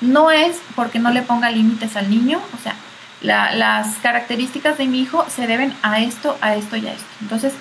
[0.01, 2.75] No es porque no le ponga límites al niño, o sea,
[3.21, 7.07] las características de mi hijo se deben a esto, a esto y a esto.
[7.21, 7.55] Entonces,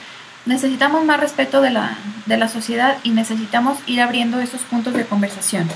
[0.45, 5.05] necesitamos más respeto de la, de la sociedad y necesitamos ir abriendo esos puntos de
[5.05, 5.69] conversación.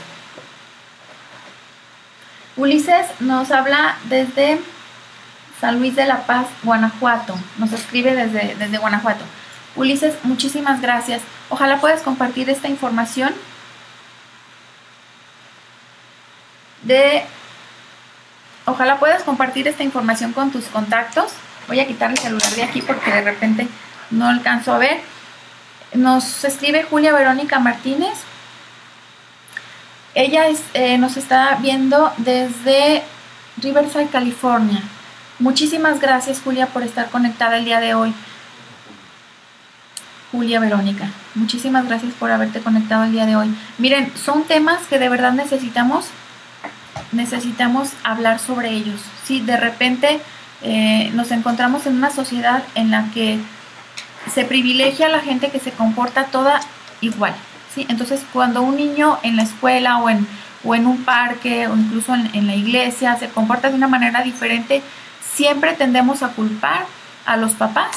[2.58, 4.60] Ulises nos habla desde
[5.62, 7.38] San Luis de la Paz, Guanajuato.
[7.58, 9.24] Nos escribe desde, desde Guanajuato.
[9.76, 11.22] Ulises, muchísimas gracias.
[11.50, 13.34] Ojalá puedas compartir esta información
[16.88, 17.24] de...
[18.66, 21.32] Ojalá puedas compartir esta información con tus contactos.
[21.68, 23.68] Voy a quitar el celular de aquí porque de repente
[24.12, 25.00] no alcanzo a ver.
[25.94, 28.18] Nos escribe Julia Verónica Martínez.
[30.16, 33.04] Ella eh, nos está viendo desde
[33.58, 34.82] Riverside, California.
[35.40, 38.14] Muchísimas gracias Julia por estar conectada el día de hoy.
[40.32, 43.56] Julia Verónica, muchísimas gracias por haberte conectado el día de hoy.
[43.78, 46.08] Miren, son temas que de verdad necesitamos,
[47.12, 49.02] necesitamos hablar sobre ellos.
[49.26, 50.20] Si de repente
[50.62, 53.40] eh, nos encontramos en una sociedad en la que
[54.34, 56.60] se privilegia a la gente que se comporta toda
[57.02, 57.36] igual.
[57.76, 60.28] Entonces, cuando un niño en la escuela o en,
[60.64, 64.82] o en un parque o incluso en, la iglesia se comporta de una manera diferente,
[65.22, 66.86] siempre tendemos a culpar
[67.26, 67.92] a los papás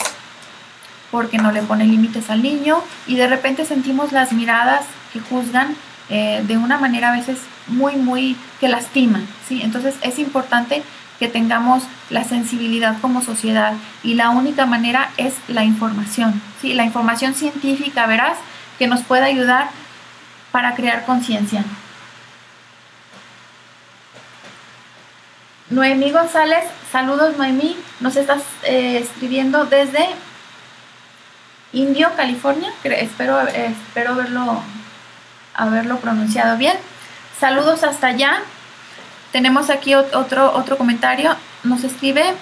[1.11, 5.75] porque no le ponen límites al niño y de repente sentimos las miradas que juzgan
[6.11, 7.39] eh, de una manera a veces
[7.69, 9.63] muy, muy que lastima, ¿sí?
[9.63, 10.83] Entonces es importante
[11.19, 16.75] que tengamos la sensibilidad como sociedad y la única manera es la información, ¿sí?
[16.75, 18.39] La información científica, verás,
[18.79, 19.69] que nos pueda ayudar
[20.51, 21.65] para crear conciencia.
[25.71, 30.09] Noemí González, saludos Noemí, nos estás eh, escribiendo desde
[31.73, 34.61] Indio, California, espero, espero haberlo,
[35.55, 36.77] haberlo pronunciado bien.
[37.39, 38.43] Saludos hasta allá.
[39.33, 42.35] Tenemos aquí otro, otro comentario, nos escribe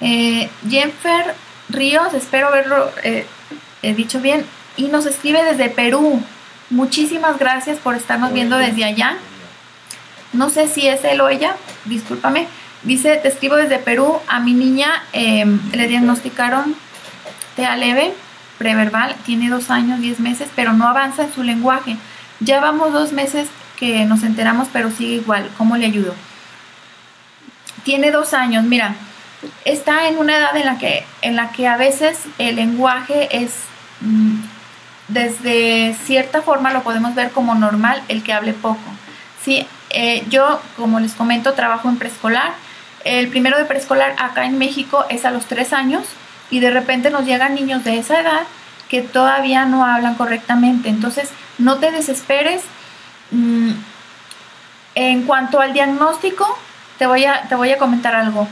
[0.00, 1.34] eh, Jennifer
[1.68, 3.26] Ríos, espero haberlo eh,
[3.82, 4.44] dicho bien
[4.76, 6.20] y nos escribe desde Perú.
[6.70, 9.16] Muchísimas gracias por estarnos viendo desde allá.
[10.32, 12.48] No sé si es él o ella, discúlpame.
[12.82, 14.18] Dice, te escribo desde Perú.
[14.26, 16.74] A mi niña em, le diagnosticaron
[17.54, 18.14] TEA leve,
[18.62, 21.96] preverbal, tiene dos años, diez meses, pero no avanza en su lenguaje.
[22.38, 25.50] Ya vamos dos meses que nos enteramos, pero sigue igual.
[25.58, 26.14] ¿Cómo le ayudo?
[27.82, 28.94] Tiene dos años, mira,
[29.64, 33.52] está en una edad en la que, en la que a veces el lenguaje es
[34.00, 34.36] mm,
[35.08, 38.78] desde cierta forma lo podemos ver como normal el que hable poco.
[39.44, 42.52] Sí, eh, yo, como les comento, trabajo en preescolar.
[43.04, 46.04] El primero de preescolar acá en México es a los tres años
[46.52, 48.42] y de repente nos llegan niños de esa edad
[48.90, 50.90] que todavía no hablan correctamente.
[50.90, 52.62] Entonces, no te desesperes.
[53.30, 53.70] Mm,
[54.94, 56.44] En cuanto al diagnóstico,
[56.98, 58.46] te voy a, te voy a comentar algo.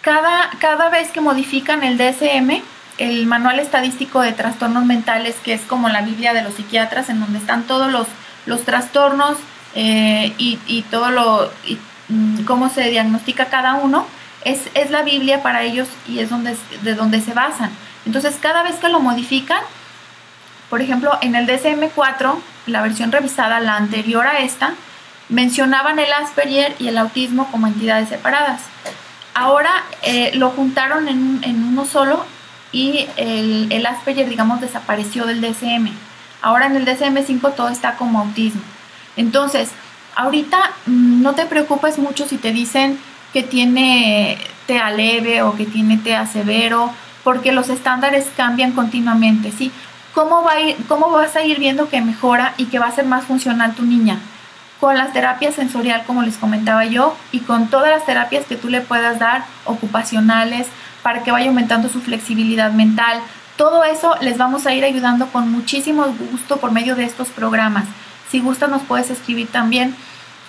[0.00, 2.62] Cada, cada vez que modifican el DSM,
[2.96, 7.20] el Manual Estadístico de Trastornos Mentales, que es como la Biblia de los psiquiatras, en
[7.20, 8.06] donde están todos los,
[8.46, 9.36] los trastornos
[9.74, 11.78] eh, y, y, todo lo, y,
[12.08, 14.06] mm, cómo se diagnostica cada uno,
[14.44, 17.70] es, es, la Biblia para ellos y es donde, de donde se basan.
[18.06, 19.60] Entonces, cada vez que lo modifican,
[20.70, 22.34] por ejemplo, en el DSM-4,
[22.66, 24.74] la versión revisada, la anterior a esta,
[25.28, 28.62] mencionaban el Asperger y el autismo como entidades separadas.
[29.34, 32.24] Ahora eh, lo juntaron en, en, uno solo
[32.72, 35.88] y el, el, Asperger, digamos, desapareció del DSM.
[36.42, 38.62] Ahora en el DSM-5 todo está como autismo.
[39.16, 39.70] Entonces,
[40.14, 42.98] ahorita mm, no te preocupes mucho si te dicen
[43.34, 46.90] que tiene TEA leve o que tiene TEA severo,
[47.24, 49.72] porque los estándares cambian continuamente, ¿sí?
[50.14, 52.92] ¿Cómo, va a ir, ¿Cómo vas a ir viendo que mejora y que va a
[52.92, 54.20] ser más funcional tu niña?
[54.78, 58.68] Con las terapias sensorial, como les comentaba yo, y con todas las terapias que tú
[58.68, 60.68] le puedas dar, ocupacionales,
[61.02, 63.20] para que vaya aumentando su flexibilidad mental.
[63.56, 67.86] Todo eso les vamos a ir ayudando con muchísimo gusto por medio de estos programas.
[68.30, 69.96] Si gustas nos puedes escribir también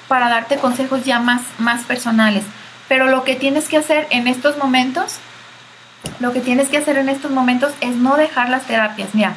[0.07, 2.43] para darte consejos ya más, más personales.
[2.87, 5.17] Pero lo que tienes que hacer en estos momentos,
[6.19, 9.09] lo que tienes que hacer en estos momentos es no dejar las terapias.
[9.13, 9.33] Mira,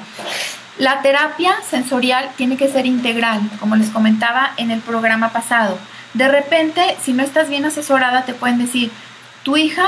[0.78, 5.78] la terapia sensorial tiene que ser integral, como les comentaba en el programa pasado.
[6.14, 8.90] De repente, si no estás bien asesorada, te pueden decir,
[9.42, 9.86] tu hija,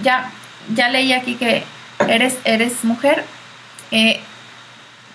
[0.00, 0.30] ya,
[0.74, 1.64] ya leí aquí que
[2.06, 3.24] eres, eres mujer,
[3.90, 4.20] eh,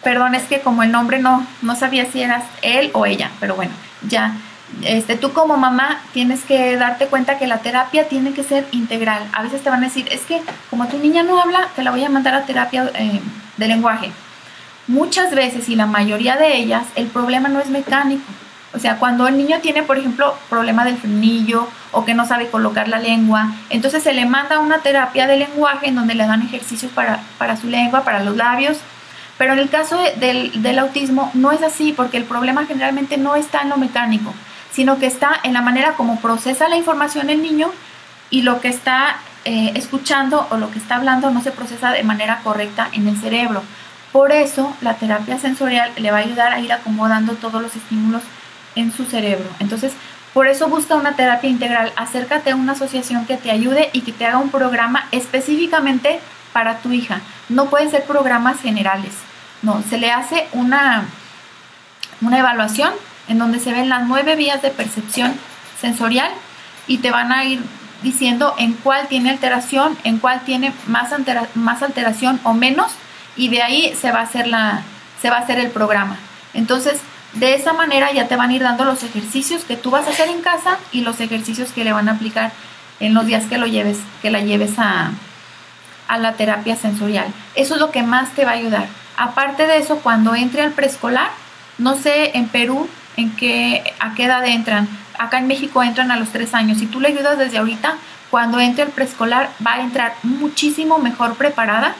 [0.04, 3.56] perdón, es que como el nombre no, no sabía si eras él o ella, pero
[3.56, 3.74] bueno,
[4.08, 4.34] ya
[4.84, 9.24] este, tú como mamá tienes que darte cuenta que la terapia tiene que ser integral.
[9.34, 11.92] A veces te van a decir, es que como tu niña no habla, te la
[11.92, 13.20] voy a mandar a terapia eh,
[13.58, 14.12] de lenguaje.
[14.88, 18.24] Muchas veces y la mayoría de ellas, el problema no es mecánico.
[18.74, 22.48] O sea, cuando el niño tiene, por ejemplo, problema del frenillo o que no sabe
[22.48, 26.42] colocar la lengua, entonces se le manda una terapia de lenguaje en donde le dan
[26.42, 28.80] ejercicios para, para su lengua, para los labios.
[29.38, 33.36] Pero en el caso del, del autismo no es así porque el problema generalmente no
[33.36, 34.34] está en lo mecánico
[34.74, 37.72] sino que está en la manera como procesa la información el niño
[38.30, 42.04] y lo que está eh, escuchando o lo que está hablando no se procesa de
[42.04, 43.64] manera correcta en el cerebro.
[44.12, 48.24] Por eso la terapia sensorial le va a ayudar a ir acomodando todos los estímulos
[48.76, 49.50] en su cerebro.
[49.60, 49.94] Entonces,
[50.34, 51.92] por eso busca una terapia integral.
[51.96, 56.20] Acércate a una asociación que te ayude y que te haga un programa específicamente
[56.54, 57.22] para tu hija.
[57.50, 59.14] No pueden ser programas generales.
[59.62, 61.06] No, se le hace una,
[62.22, 62.94] una evaluación
[63.32, 65.34] en donde se ven las nueve vías de percepción
[65.80, 66.30] sensorial
[66.86, 67.62] y te van a ir
[68.04, 72.92] diciendo en cuál tiene alteración, en cuál tiene más, altera más alteración o menos
[73.38, 74.84] y de ahí se va a hacer la
[75.22, 76.18] se va a hacer el programa.
[76.54, 77.00] Entonces,
[77.34, 80.10] de esa manera ya te van a ir dando los ejercicios que tú vas a
[80.10, 82.52] hacer en casa y los ejercicios que le van a aplicar
[83.00, 85.12] en los días que lo lleves, que la lleves a,
[86.08, 87.28] a la terapia sensorial.
[87.56, 88.88] Eso es lo que más te va a ayudar.
[89.16, 91.30] Aparte de eso, cuando entre al preescolar,
[91.78, 94.88] no sé, en Perú en qué, a qué edad entran.
[95.18, 96.80] Acá en México entran a los tres años.
[96.80, 97.96] Si tú le ayudas desde ahorita,
[98.30, 101.96] cuando entre el preescolar va a entrar muchísimo mejor preparada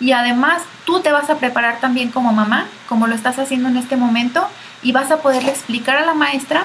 [0.00, 3.76] y además tú te vas a preparar también como mamá, como lo estás haciendo en
[3.76, 4.48] este momento,
[4.82, 6.64] y vas a poderle explicar a la maestra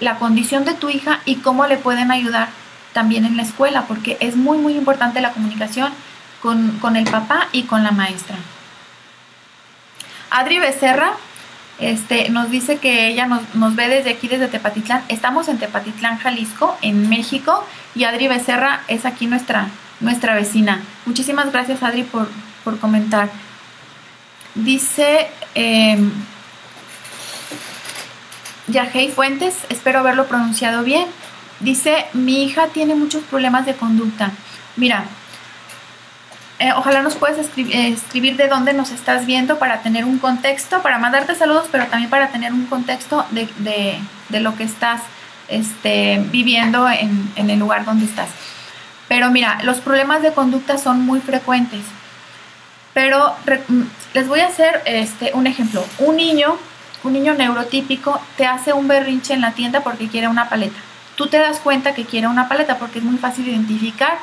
[0.00, 2.48] la condición de tu hija y cómo le pueden ayudar
[2.92, 5.92] también en la escuela, porque es muy, muy importante la comunicación
[6.42, 8.36] con, con el papá y con la maestra.
[10.30, 11.12] Adri Becerra
[11.80, 15.02] este, nos dice que ella nos, ve desde aquí, desde Tepatitlán.
[15.08, 19.68] Estamos en Tepatitlán, Jalisco, en México, y Adri Becerra es aquí nuestra,
[20.00, 20.82] nuestra vecina.
[21.06, 22.28] Muchísimas gracias, Adri, por,
[22.64, 23.30] por comentar.
[24.54, 25.98] Dice eh,
[29.14, 31.06] Fuentes, espero haberlo pronunciado bien.
[31.60, 34.32] Dice, mi hija tiene muchos problemas de conducta.
[34.76, 35.04] Mira,
[36.60, 40.82] eh, ojalá nos puedas eh, escribir, de dónde nos estás viendo para tener un contexto,
[40.82, 43.98] para mandarte saludos, pero también para tener un contexto de,
[44.28, 45.00] lo que estás
[45.48, 48.28] este, viviendo en, el lugar donde estás.
[49.08, 51.80] Pero mira, los problemas de conducta son muy frecuentes.
[52.92, 53.34] Pero
[53.68, 53.82] mm,
[54.12, 55.82] les voy a hacer este, un ejemplo.
[55.96, 56.58] Un niño,
[57.04, 60.78] un niño neurotípico, te hace un berrinche en la tienda porque quiere una paleta.
[61.16, 64.18] Tú te das cuenta que quiere una paleta porque es muy fácil identificar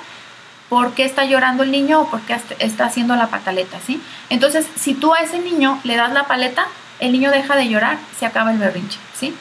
[0.69, 4.01] por qué está llorando el niño o por qué está haciendo la pataleta, ¿sí?
[4.29, 6.65] Entonces, si tú a ese niño le das la paleta,
[6.99, 9.33] el niño deja de llorar, se acaba el berrinche, ¿sí?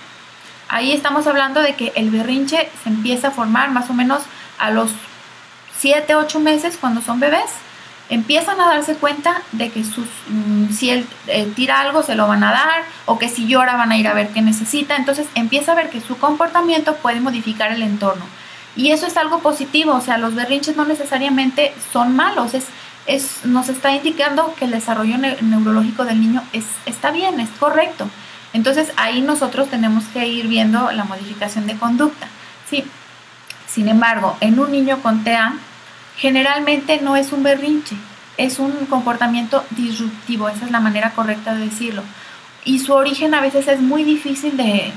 [0.68, 4.22] Ahí estamos hablando de que el berrinche se empieza a formar más o menos
[4.58, 4.90] a los
[5.78, 7.50] 7, 8 meses cuando son bebés
[8.08, 12.44] empiezan a darse cuenta de que mm, si él eh, tira algo se lo van
[12.44, 14.96] a dar o que si llora van a ir a ver qué necesita.
[14.96, 18.24] Entonces empieza a ver que su comportamiento puede modificar el entorno.
[18.76, 22.66] Y eso es algo positivo, o sea, los berrinches no necesariamente son malos, es,
[23.06, 28.08] es, nos está indicando que el desarrollo neurológico del niño es, está bien, es correcto.
[28.52, 32.28] Entonces ahí nosotros tenemos que ir viendo la modificación de conducta.
[32.68, 32.84] Sí.
[33.66, 35.54] Sin embargo, en un niño con TEA,
[36.16, 37.96] generalmente no es un berrinche,
[38.36, 42.02] es un comportamiento disruptivo, esa es la manera correcta de decirlo.
[42.66, 44.92] Y su origen a veces es muy difícil de,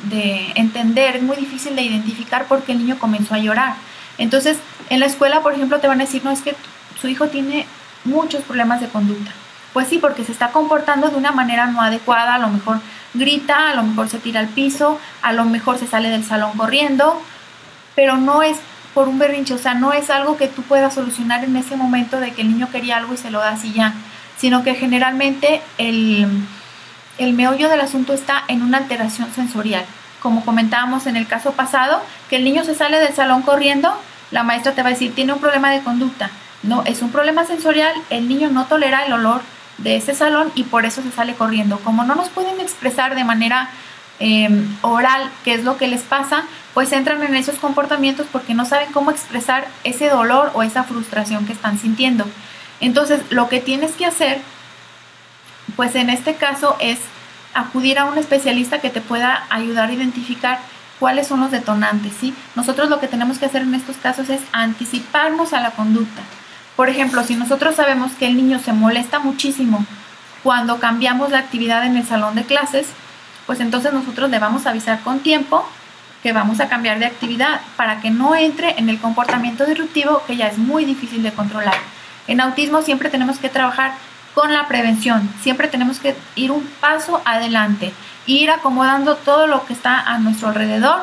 [0.55, 3.75] entender, es muy difícil de identificar porque el niño comenzó a llorar.
[4.17, 4.57] Entonces,
[4.89, 6.55] en la escuela, por ejemplo, te van a decir, no, es que
[6.99, 7.67] su hijo tiene
[8.05, 9.31] muchos problemas de conducta.
[9.71, 12.79] Pues sí, porque se está comportando de una manera no adecuada, a lo mejor
[13.13, 16.57] grita, a lo mejor se tira al piso, a lo mejor se sale del salón
[16.57, 17.21] corriendo,
[17.93, 18.57] pero no es
[18.95, 22.19] por un berrinche, o sea, no es algo que tú puedas solucionar en ese momento
[22.19, 23.93] de que el niño quería algo y se lo das y ya,
[24.37, 26.27] sino que generalmente el,
[27.19, 29.85] el meollo del asunto está en una alteración sensorial.
[30.21, 33.93] Como comentábamos en el caso pasado, que el niño se sale del salón corriendo,
[34.31, 36.29] la maestra te va a decir, tiene un problema de conducta.
[36.63, 39.41] No, es un problema sensorial, el niño no tolera el olor
[39.77, 41.79] de ese salón y por eso se sale corriendo.
[41.79, 43.69] Como no nos pueden expresar de manera
[44.21, 46.43] Em, oral qué es lo que les pasa,
[46.73, 51.45] pues entran en esos comportamientos porque no saben cómo expresar ese dolor o esa frustración
[51.45, 52.25] que están sintiendo.
[52.81, 54.41] Entonces, lo que tienes que hacer,
[55.79, 56.99] pues en este caso es
[57.53, 60.59] acudir a un especialista que te pueda ayudar a identificar
[60.99, 62.33] cuáles son los detonantes, ¿sí?
[62.53, 66.21] Nosotros lo que tenemos que hacer en estos casos es anticiparnos a la conducta.
[66.75, 69.85] Por ejemplo, si nosotros sabemos que el niño se molesta muchísimo
[70.43, 72.87] cuando cambiamos la actividad en el salón de clases,
[73.45, 75.65] pues entonces nosotros le vamos a avisar con tiempo
[76.21, 80.35] que vamos a cambiar de actividad para que no entre en el comportamiento disruptivo que
[80.35, 81.77] ya es muy difícil de controlar.
[82.27, 83.93] En autismo siempre tenemos que trabajar
[84.39, 87.91] con la prevención, siempre tenemos que ir un paso adelante,
[88.25, 91.01] ir acomodando todo lo que está a nuestro alrededor,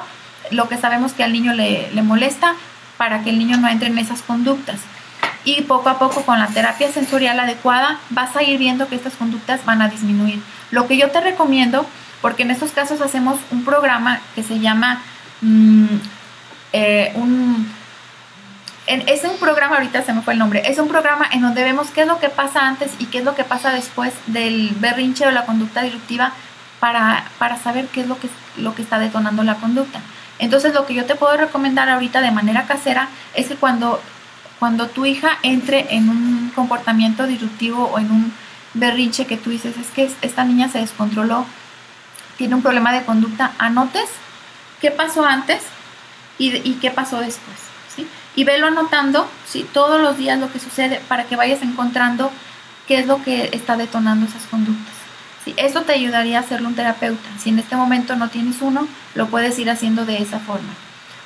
[0.51, 2.55] lo que sabemos que al niño le, le molesta,
[2.97, 4.81] para que el niño no entre en esas conductas.
[5.45, 9.13] Y poco a poco con la terapia sensorial adecuada vas a ir viendo que estas
[9.17, 10.41] conductas van a disminuir.
[10.71, 11.85] Lo que yo te recomiendo
[12.23, 15.03] porque en estos casos hacemos un programa que se llama
[15.43, 15.97] mm,
[16.73, 17.71] eh, un
[18.87, 21.89] es un programa, ahorita se me fue el nombre, es un programa en donde vemos
[21.91, 25.27] qué es lo que pasa antes y qué es lo que pasa después del berrinche
[25.27, 26.33] o la conducta disruptiva
[26.81, 30.01] para, para saber qué es lo que, lo que está detonando la conducta.
[30.39, 34.01] Entonces lo que yo te puedo recomendar ahorita de manera casera es que cuando,
[34.59, 38.33] cuando tu hija entre en un comportamiento disruptivo o en un
[38.75, 41.47] berrinche que tú dices, es que esta niña se descontroló,
[42.37, 44.11] tiene un problema de conducta, anotes
[44.81, 45.63] qué pasó antes
[46.39, 47.57] y, qué pasó después.
[48.37, 49.67] Y velo anotando ¿sí?
[49.73, 52.31] todos los días lo que sucede para que vayas encontrando
[52.87, 54.95] qué es lo que está detonando esas conductas.
[55.45, 55.55] ¿sí?
[55.57, 57.29] Eso te ayudaría a hacerlo un terapeuta.
[57.39, 60.73] Si en este momento no tienes uno, lo puedes ir haciendo de esa forma.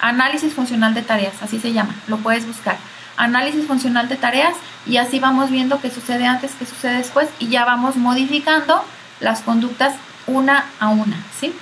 [0.01, 2.79] Análisis funcional de tareas, así se llama, lo puedes buscar.
[3.17, 4.55] Análisis funcional de tareas
[4.87, 8.83] y así vamos viendo qué sucede antes, qué sucede después y ya vamos modificando
[9.21, 9.95] las conductas
[10.27, 11.53] una a una, ¿sí?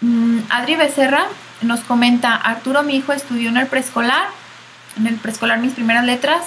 [0.00, 1.26] Mm, Adri Becerra
[1.62, 4.28] nos comenta, Arturo, mi hijo, estudió en el preescolar,
[4.96, 6.42] en el preescolar mis primeras letras,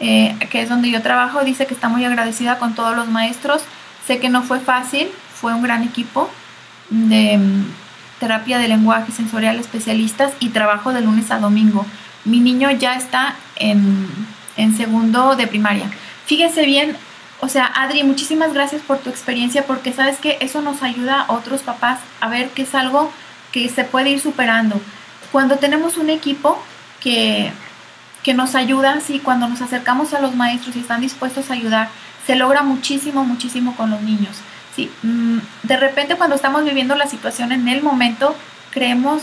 [0.00, 3.62] eh, que es donde yo trabajo, dice que está muy agradecida con todos los maestros.
[4.06, 6.30] Sé que no fue fácil, fue un gran equipo
[6.88, 7.64] de mm,
[8.20, 11.84] terapia de lenguaje sensorial especialistas y trabajo de lunes a domingo.
[12.24, 14.08] Mi niño ya está en,
[14.56, 15.90] en segundo de primaria.
[16.26, 16.96] Fíjense bien,
[17.40, 21.32] o sea, Adri, muchísimas gracias por tu experiencia porque sabes que eso nos ayuda a
[21.32, 23.12] otros papás a ver que es algo
[23.68, 24.80] se puede ir superando.
[25.32, 26.62] Cuando tenemos un equipo
[27.00, 27.50] que,
[28.22, 31.88] que nos ayuda, sí, cuando nos acercamos a los maestros y están dispuestos a ayudar,
[32.26, 34.36] se logra muchísimo, muchísimo con los niños.
[34.76, 38.36] Sí, mm, de repente cuando estamos viviendo la situación en el momento,
[38.70, 39.22] creemos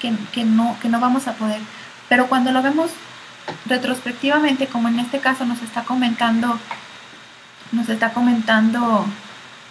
[0.00, 1.60] que, que, no, que no vamos a poder.
[2.08, 2.90] Pero cuando lo vemos
[3.66, 6.60] retrospectivamente, como en este caso nos está comentando
[7.72, 9.06] nos está comentando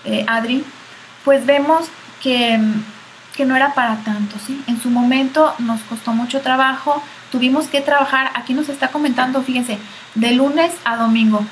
[0.03, 0.65] eh, Adri,
[1.23, 1.85] pues vemos
[2.21, 2.59] que,
[3.35, 4.63] que, no era para tanto, ¿sí?
[4.67, 7.01] En su momento nos costó mucho trabajo,
[7.31, 9.79] tuvimos que trabajar, aquí nos está comentando, fíjense,
[10.15, 11.45] de lunes a domingo.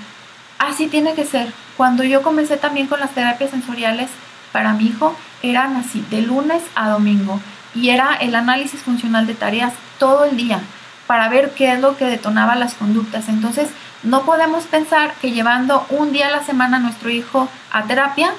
[0.60, 1.52] Así tiene que ser.
[1.78, 4.10] Cuando yo comencé también con las terapias sensoriales
[4.52, 7.40] para mi hijo, eran así, de lunes a domingo.
[7.74, 10.60] Y era el análisis funcional de tareas todo el día
[11.08, 13.30] para ver qué es lo que detonaba las conductas.
[13.30, 13.70] Entonces,
[14.04, 18.32] no podemos pensar que llevando un día a la semana a nuestro hijo a terapia,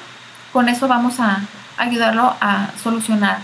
[0.53, 1.41] con eso vamos a
[1.83, 3.39] ayudarlo a solucionar.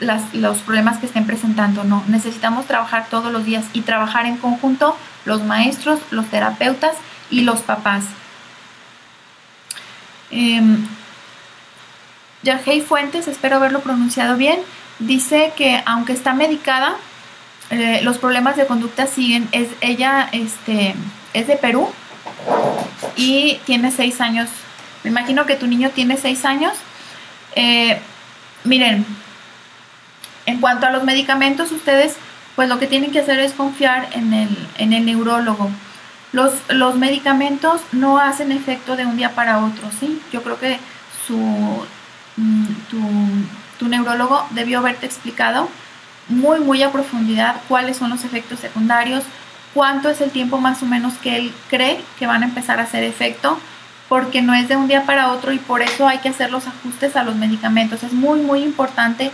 [0.00, 2.02] los problemas que estén presentando, no.
[2.08, 6.96] Necesitamos trabajar todos los días y trabajar en conjunto los maestros, los terapeutas
[7.30, 8.04] y los papás.
[10.30, 10.60] Eh,
[12.86, 14.58] Fuentes, espero haberlo pronunciado bien,
[14.98, 16.96] dice que aunque está medicada,
[17.70, 19.48] eh, los problemas de conducta siguen.
[19.52, 20.94] Es, ella este,
[21.32, 21.88] es de Perú
[23.16, 24.48] y tiene seis años.
[25.02, 26.74] Me imagino que tu niño tiene seis años.
[27.54, 28.00] Eh,
[28.64, 29.06] miren,
[30.46, 32.16] en cuanto a los medicamentos, ustedes
[32.56, 35.70] pues lo que tienen que hacer es confiar en el, en el neurólogo.
[36.32, 40.20] Los, los medicamentos no hacen efecto de un día para otro, ¿sí?
[40.32, 40.78] Yo creo que
[41.26, 41.36] su,
[42.36, 43.00] mm, tu,
[43.78, 45.68] tu neurólogo debió haberte explicado
[46.28, 49.24] muy, muy a profundidad cuáles son los efectos secundarios,
[49.74, 52.84] cuánto es el tiempo más o menos que él cree que van a empezar a
[52.84, 53.58] hacer efecto,
[54.08, 56.66] porque no es de un día para otro y por eso hay que hacer los
[56.66, 58.02] ajustes a los medicamentos.
[58.02, 59.30] Es muy, muy importante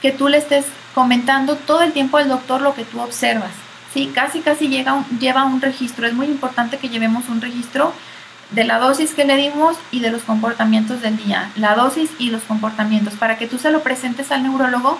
[0.00, 3.50] que tú le estés comentando todo el tiempo al doctor lo que tú observas.
[3.92, 6.06] Sí, casi, casi llega lleva un registro.
[6.06, 7.92] Es muy importante que llevemos un registro
[8.50, 11.50] de la dosis que le dimos y de los comportamientos del día.
[11.56, 14.98] La dosis y los comportamientos, para que tú se lo presentes al neurólogo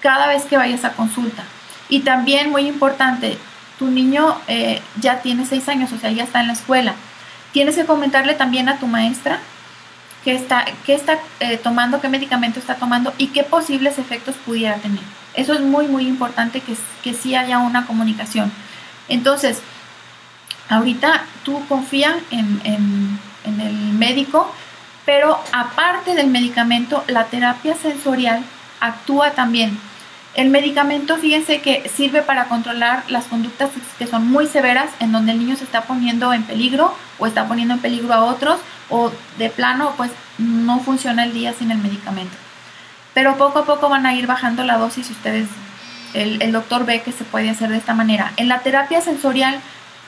[0.00, 1.44] cada vez que vayas a consulta.
[1.88, 3.38] Y también, muy importante,
[3.78, 6.94] tu niño eh, ya tiene seis años, o sea, ya está en la escuela.
[7.52, 9.40] Tienes que comentarle también a tu maestra
[10.24, 15.00] qué está, está eh, tomando, qué medicamento está tomando y qué posibles efectos pudiera tener.
[15.34, 18.52] Eso es muy, muy importante que, que sí haya una comunicación.
[19.08, 19.62] Entonces,
[20.68, 24.52] ahorita tú confía en, en, en el médico,
[25.06, 28.42] pero aparte del medicamento, la terapia sensorial
[28.80, 29.78] actúa también
[30.38, 35.32] el medicamento, fíjense que sirve para controlar las conductas que son muy severas, en donde
[35.32, 39.10] el niño se está poniendo en peligro o está poniendo en peligro a otros, o
[39.36, 42.36] de plano, pues no funciona el día sin el medicamento.
[43.14, 45.48] Pero poco a poco van a ir bajando la dosis ustedes,
[46.14, 48.32] el, doctor ve que se puede hacer de esta manera.
[48.36, 49.58] En la terapia sensorial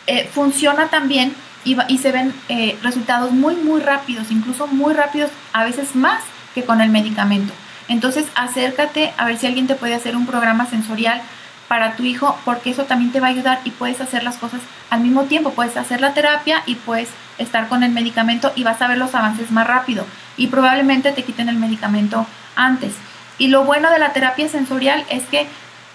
[0.06, 5.32] eh, funciona también y, y se ven eh, resultados muy, muy rápidos, incluso muy rápidos,
[5.52, 6.22] a veces más
[6.54, 7.52] que con el medicamento.
[7.90, 11.20] Entonces acércate a ver si alguien te puede hacer un programa sensorial
[11.66, 14.60] para tu hijo, porque eso también te va a ayudar y puedes hacer las cosas
[14.90, 15.50] al mismo tiempo.
[15.50, 19.14] Puedes hacer la terapia y puedes estar con el medicamento y vas a ver los
[19.16, 20.06] avances más rápido.
[20.36, 22.94] Y probablemente te quiten el medicamento antes.
[23.38, 25.48] Y lo bueno de la terapia sensorial es que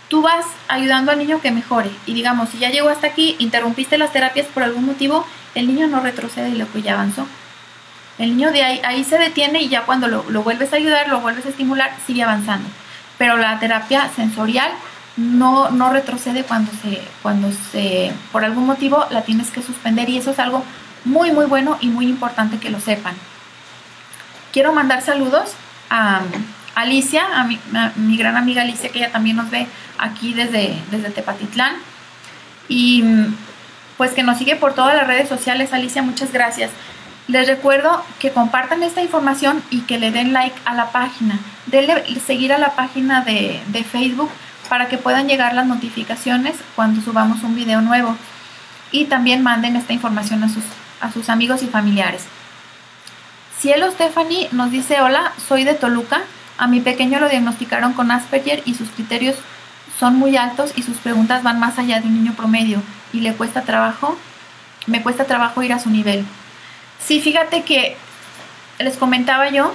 [0.10, 1.92] tú vas ayudando al niño que mejore.
[2.06, 5.26] Y digamos, si ya llegó hasta aquí, interrumpiste las terapias por algún motivo,
[5.56, 7.26] el niño no retrocede y lo que ya avanzó.
[8.18, 11.20] El niño de ahí, ahí se detiene y ya cuando lo, vuelves a ayudar, lo
[11.20, 12.68] vuelves a estimular, sigue avanzando.
[13.18, 14.72] Pero la terapia sensorial
[15.18, 20.18] no, no retrocede cuando se, cuando se, por algún motivo la tienes que suspender y
[20.18, 20.64] eso es algo
[21.04, 23.16] muy, muy bueno y muy importante que lo sepan.
[24.54, 25.54] Quiero mandar saludos
[25.90, 26.22] a,
[26.76, 27.60] Alicia, a mi,
[27.96, 31.76] mi, gran amiga Alicia, que ella también nos ve aquí desde, desde Tepatitlán.
[32.68, 33.04] Y
[33.98, 35.72] pues que nos sigue por todas las redes sociales.
[35.72, 36.72] Alicia, muchas gracias.
[37.28, 41.40] Les recuerdo que compartan esta información y que le den like a la página.
[41.66, 43.62] Denle seguir a la página de,
[43.92, 44.30] Facebook
[44.70, 48.16] para que puedan llegar las notificaciones cuando subamos un video nuevo.
[48.92, 50.64] Y también manden esta información a sus,
[51.02, 52.26] a sus amigos y familiares.
[53.58, 56.22] Cielo Stephanie nos dice, hola, soy de Toluca.
[56.60, 59.36] A mi pequeño lo diagnosticaron con Asperger y sus criterios
[60.00, 62.82] son muy altos y sus preguntas van más allá de un niño promedio
[63.14, 64.18] y le cuesta trabajo,
[64.88, 66.26] me cuesta trabajo ir a su nivel.
[67.00, 67.98] Sí, fíjate que
[68.80, 69.74] les comentaba yo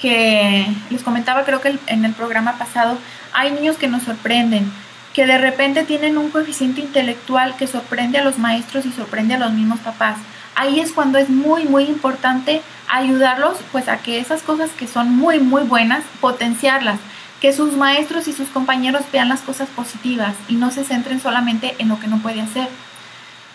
[0.00, 2.98] que les comentaba creo que en el programa pasado
[3.32, 4.70] hay niños que nos sorprenden,
[5.12, 9.38] que de repente tienen un coeficiente intelectual que sorprende a los maestros y sorprende a
[9.38, 10.18] los mismos papás.
[10.54, 15.14] Ahí es cuando es muy muy importante ayudarlos pues a que esas cosas que son
[15.14, 16.98] muy muy buenas potenciarlas,
[17.40, 21.76] que sus maestros y sus compañeros vean las cosas positivas y no se centren solamente
[21.78, 22.68] en lo que no puede hacer.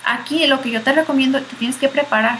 [0.05, 2.39] Aquí lo que yo te recomiendo, te tienes que preparar,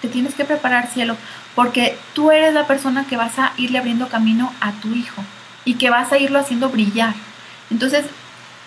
[0.00, 1.16] te tienes que preparar, cielo,
[1.54, 5.22] porque tú eres la persona que vas a irle abriendo camino a tu hijo
[5.64, 7.14] y que vas a irlo haciendo brillar.
[7.70, 8.04] Entonces,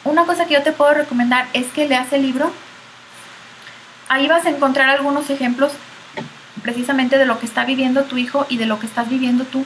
[0.03, 2.51] una cosa que yo te puedo recomendar es que leas el libro.
[4.07, 5.71] Ahí vas a encontrar algunos ejemplos
[6.61, 9.65] precisamente de lo que está viviendo tu hijo y de lo que estás viviendo tú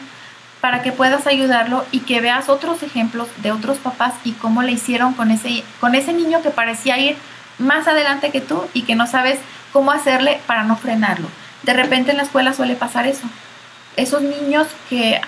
[0.62, 4.74] para que puedas ayudarlo y que veas otros ejemplos de otros papás y cómo le
[4.74, 7.16] hicieron con ese, con ese niño que parecía ir
[7.60, 9.40] más adelante que tú y que no sabes
[9.72, 11.28] cómo hacerle para no frenarlo.
[11.64, 13.28] De repente en la escuela suele pasar eso.
[13.96, 15.22] Esos niños que,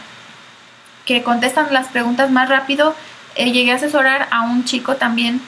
[1.05, 2.95] que contestan las preguntas más rápido,
[3.35, 5.41] eh, llegué a asesorar a un chico también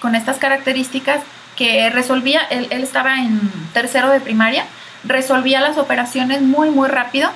[0.00, 1.20] con estas características
[1.56, 3.40] que resolvía, él, él estaba en
[3.72, 4.66] tercero de primaria,
[5.04, 7.30] resolvía las operaciones muy, muy rápido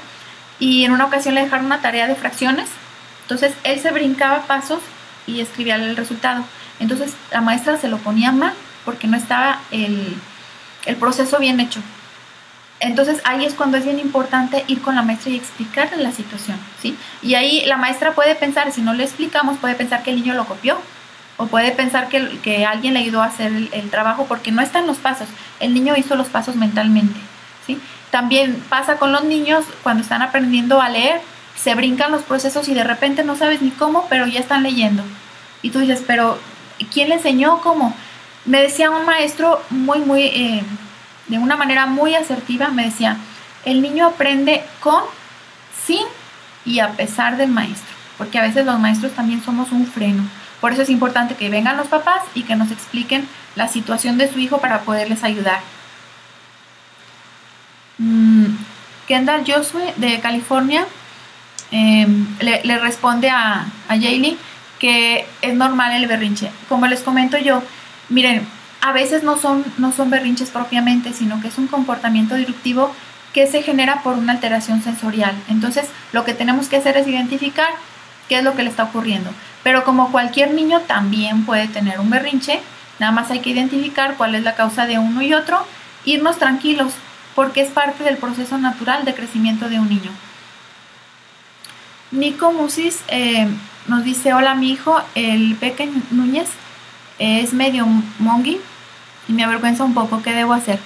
[0.58, 2.68] y en una ocasión le dejaron una tarea de fracciones
[3.22, 4.80] Entonces él se brincaba pasos
[5.26, 6.44] y escribía el resultado.
[6.80, 8.54] Entonces la maestra se lo ponía mal
[8.88, 10.16] porque no estaba el,
[10.86, 11.80] el proceso bien hecho.
[12.80, 16.56] Entonces ahí es cuando es bien importante ir con la maestra y explicarle la situación,
[16.80, 16.96] ¿sí?
[17.20, 20.32] Y ahí la maestra puede pensar, si no le explicamos, puede pensar que el niño
[20.32, 20.78] lo copió
[21.36, 24.86] o puede pensar que, que alguien le ayudó a hacer el, trabajo porque no están
[24.86, 25.28] los pasos,
[25.60, 27.20] el niño hizo los pasos mentalmente,
[27.66, 27.78] ¿sí?
[28.10, 31.20] También pasa con los niños cuando están aprendiendo a leer,
[31.62, 35.02] se brincan los procesos y de repente no sabes ni cómo, pero ya están leyendo.
[35.60, 36.38] Y tú dices, pero
[36.92, 37.94] ¿quién le enseñó cómo?
[38.48, 40.22] Me decía un maestro muy, muy...
[40.22, 40.62] Eh,
[41.26, 43.18] de una manera muy asertiva, me decía,
[43.66, 45.02] el niño aprende con,
[45.84, 46.00] sin
[46.64, 50.22] y a pesar del maestro, porque a veces los maestros también somos un freno.
[50.62, 54.32] Por eso es importante que vengan los papás y que nos expliquen la situación de
[54.32, 55.60] su hijo para poderles ayudar.
[57.98, 58.46] Mm,
[59.06, 60.86] Kendall Josue de California
[61.70, 64.38] em, le, responde a, a Jaylee
[64.78, 66.50] que es normal el berrinche.
[66.68, 67.62] Como les comento yo,
[68.08, 68.46] miren,
[68.80, 72.92] a veces no son, no son berrinches propiamente, sino que es un comportamiento disruptivo
[73.32, 75.34] que se genera por una alteración sensorial.
[75.48, 77.68] Entonces, lo que tenemos que hacer es identificar
[78.28, 79.30] qué es lo que le está ocurriendo.
[79.62, 82.60] Pero como cualquier niño también puede tener un berrinche,
[82.98, 85.64] nada más hay que identificar cuál es la causa de uno y otro,
[86.04, 86.92] irnos tranquilos,
[87.34, 90.10] porque es parte del proceso natural de crecimiento de un niño.
[92.10, 93.46] Nico Musis eh,
[93.86, 96.48] nos dice, hola mi hijo, el Peque Núñez
[97.18, 97.86] es medio
[98.18, 98.60] mongi
[99.28, 100.22] y me avergüenza un poco.
[100.22, 100.78] ¿Qué debo hacer?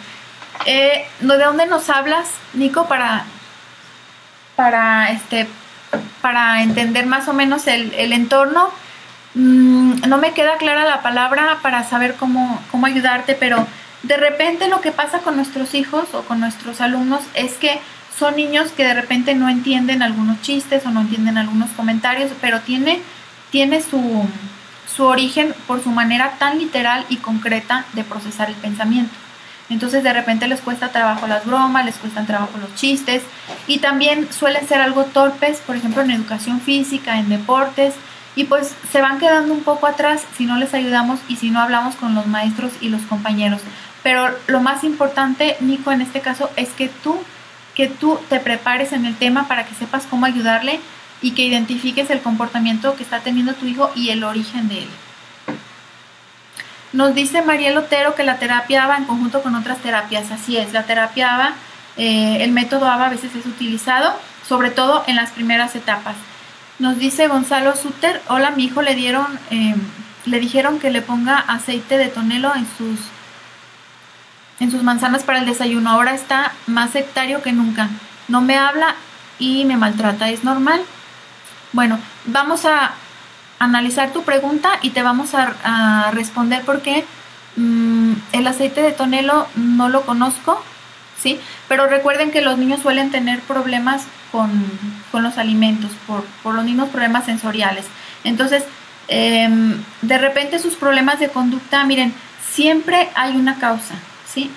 [0.66, 3.24] Eh, ¿De dónde nos hablas, Nico, para,
[4.56, 5.48] para, este,
[6.20, 8.70] para entender más o menos el, entorno?
[9.34, 13.66] Mm, no me queda clara la palabra para saber cómo, cómo ayudarte, pero
[14.02, 17.80] de repente lo que pasa con nuestros hijos o con nuestros alumnos es que
[18.18, 22.60] son niños que de repente no entienden algunos chistes o no entienden algunos comentarios, pero
[22.60, 23.00] tiene,
[23.50, 24.28] tiene su,
[24.94, 29.14] su origen por su manera tan literal y concreta de procesar el pensamiento.
[29.68, 33.22] Entonces de repente les cuesta trabajo las bromas, les cuestan trabajo los chistes
[33.66, 37.94] y también suelen ser algo torpes, por ejemplo en educación física, en deportes
[38.34, 41.60] y pues se van quedando un poco atrás si no les ayudamos y si no
[41.60, 43.62] hablamos con los maestros y los compañeros.
[44.02, 47.18] Pero lo más importante, Nico, en este caso es que tú
[47.74, 50.80] que tú te prepares en el tema para que sepas cómo ayudarle
[51.22, 54.88] y que identifiques el comportamiento que está teniendo tu hijo y el origen de él.
[56.92, 60.74] Nos dice María Otero que la terapia ABA en conjunto con otras terapias, así es,
[60.74, 61.54] la terapia ABA,
[61.96, 64.12] eh, el método ABA a veces es utilizado,
[64.46, 66.16] sobre todo en las primeras etapas.
[66.78, 69.80] Nos dice Gonzalo Suter, hola, mi hijo le dieron, em,
[70.26, 72.98] le dijeron que le ponga aceite de tonelo en sus,
[74.60, 77.88] en sus manzanas para el desayuno, ahora está más sectario que nunca,
[78.28, 78.96] no me habla
[79.38, 80.82] y me maltrata, ¿es normal?
[81.72, 82.92] Bueno, vamos a
[83.58, 87.04] analizar tu pregunta y te vamos a, responder por qué
[87.56, 90.62] mm, el aceite de tonelo no lo conozco,
[91.18, 91.40] ¿sí?
[91.68, 94.50] Pero recuerden que los niños suelen tener problemas con,
[95.12, 97.86] los alimentos, por, los mismos problemas sensoriales.
[98.24, 98.64] Entonces,
[99.08, 102.12] em, de repente sus problemas de conducta, miren,
[102.50, 103.94] siempre hay una causa,
[104.26, 104.50] ¿sí?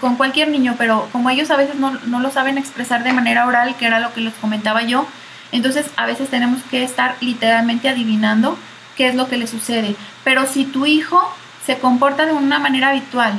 [0.00, 3.46] con cualquier niño, pero como ellos a veces no, no lo saben expresar de manera
[3.46, 5.06] oral, que era lo que les comentaba yo,
[5.52, 8.58] entonces a veces tenemos que estar literalmente adivinando
[8.96, 9.94] qué es lo que le sucede.
[10.24, 11.22] Pero si tu hijo
[11.64, 13.38] se comporta de una manera habitual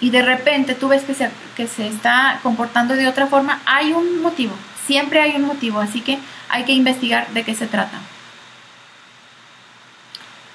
[0.00, 3.92] y de repente tú ves que se, que se está comportando de otra forma, hay
[3.92, 4.54] un motivo,
[4.86, 6.18] siempre hay un motivo, así que
[6.48, 7.98] hay que investigar de qué se trata.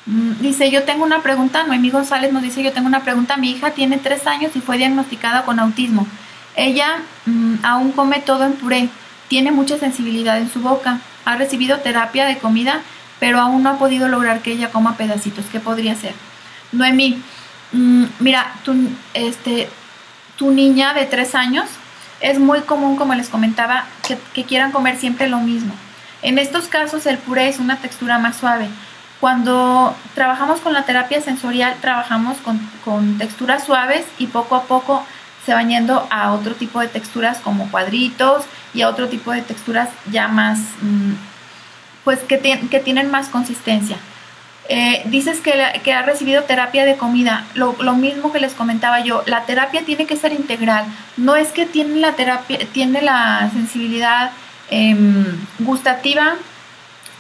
[0.06, 3.52] Mm, dice, yo tengo una pregunta, Noemí González nos dice, yo tengo una pregunta, mi
[3.52, 6.08] hija tiene tres años y fue diagnosticada con autismo.
[6.56, 8.90] Ella mm, aún come todo en puré
[9.30, 11.00] tiene mucha sensibilidad en su boca.
[11.24, 12.82] Ha recibido terapia de comida,
[13.20, 15.46] pero aún no ha podido lograr que ella coma pedacitos.
[15.50, 16.14] ¿Qué podría ser?
[16.74, 17.22] Noemí,
[17.72, 18.76] mm, mira, tu,
[19.14, 19.70] este,
[20.36, 21.66] tu niña de tres años
[22.20, 23.86] es muy común, como les comentaba,
[24.34, 25.74] que, quieran comer siempre lo mismo.
[26.22, 28.68] En estos casos el puré es una textura más suave.
[29.22, 35.06] Cuando trabajamos con la terapia sensorial, trabajamos con, con texturas suaves y poco a poco
[35.46, 39.42] se van yendo a otro tipo de texturas como cuadritos y a otro tipo de
[39.42, 41.14] texturas ya más, mm,
[42.04, 43.98] pues que, que, tienen más consistencia.
[44.68, 49.24] Eh, dices que, que ha recibido terapia de comida, lo, mismo que les comentaba yo,
[49.26, 50.86] la terapia tiene que ser integral,
[51.18, 54.32] no es que tiene la terapia, tiene la sensibilidad
[54.70, 55.26] em,
[55.58, 56.36] gustativa,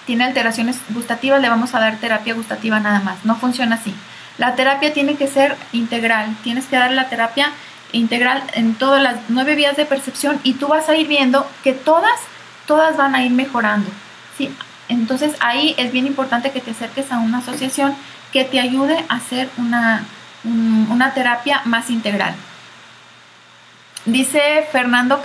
[0.06, 3.95] tiene alteraciones gustativas, le vamos a dar terapia gustativa nada más, no funciona así.
[4.38, 7.52] La terapia tiene que ser integral, tienes que darle la terapia
[7.92, 11.74] integral en todas las nueve vías de percepción y tú vas a ir viendo que
[11.74, 12.20] todas,
[12.68, 13.90] todas van a ir mejorando.
[14.38, 14.52] ¿sí?
[14.88, 17.96] Entonces ahí es bien importante que te acerques a una asociación
[18.32, 20.06] que te ayude a hacer una,
[20.44, 22.36] una terapia más integral.
[24.06, 25.22] Dice Fernando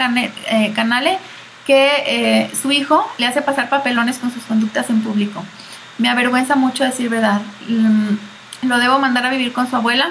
[0.51, 1.19] eh, Canale
[1.67, 5.43] que eh, su hijo le hace pasar papelones con sus conductas en público.
[5.99, 7.41] Me avergüenza mucho decir verdad.
[7.69, 10.09] Mm, ¿Lo debo mandar a vivir con su abuela?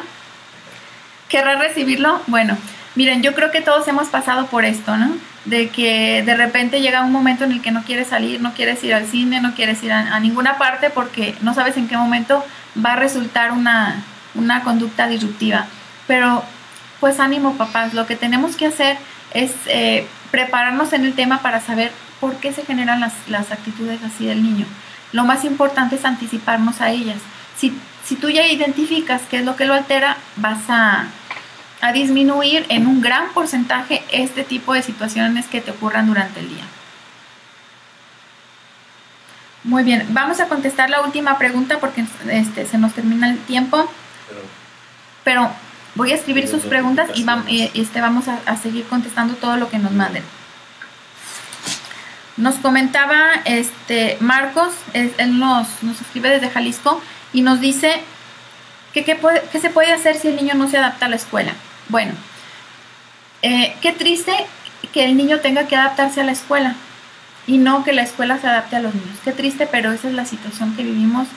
[1.30, 2.22] ¿Querrá recibirlo?
[2.28, 2.58] Bueno,
[2.96, 5.16] miren, yo creo que todos hemos pasado por esto, ¿no?
[5.46, 8.84] De que de repente llega un momento en el que no quieres salir, no quieres
[8.84, 12.46] ir al cine, no quieres ir a, ninguna parte porque no sabes en qué momento
[12.84, 14.04] va a resultar una,
[14.36, 15.66] una conducta disruptiva.
[16.08, 16.44] Pero
[17.00, 18.98] pues ánimo papás, lo que tenemos que hacer
[19.34, 24.02] es eh, prepararnos en el tema para saber por qué se generan las, las, actitudes
[24.04, 24.66] así del niño.
[25.12, 27.18] Lo más importante es anticiparnos a ellas.
[27.64, 31.08] Si, si tú ya identificas qué es lo que lo altera, vas a,
[31.82, 36.50] a disminuir en un gran porcentaje este tipo de situaciones que te ocurran durante el
[36.50, 36.66] día.
[39.64, 43.90] Muy bien, vamos a contestar la última pregunta porque este, se nos termina el tiempo.
[45.24, 45.50] Pero
[45.96, 49.78] Voy a escribir sus preguntas y vamos, este, vamos a, seguir contestando todo lo que
[49.78, 50.24] nos manden.
[52.36, 57.00] Nos comentaba este Marcos, él nos, nos escribe desde Jalisco
[57.34, 58.02] y nos dice
[58.94, 61.54] que qué se puede hacer si el niño no se adapta a la escuela.
[61.90, 62.14] Bueno,
[63.42, 64.32] eh, qué triste
[64.94, 66.76] que el niño tenga que adaptarse a la escuela
[67.48, 69.18] y no que la escuela se adapte a los niños.
[69.24, 71.28] Qué triste, pero esa es la situación que vivimos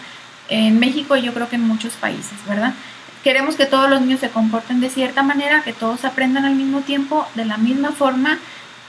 [0.48, 2.74] en México y yo creo que en muchos países, ¿verdad?
[3.24, 6.82] Queremos que todos los niños se comporten de cierta manera, que todos aprendan al mismo
[6.82, 8.38] tiempo, de la misma forma,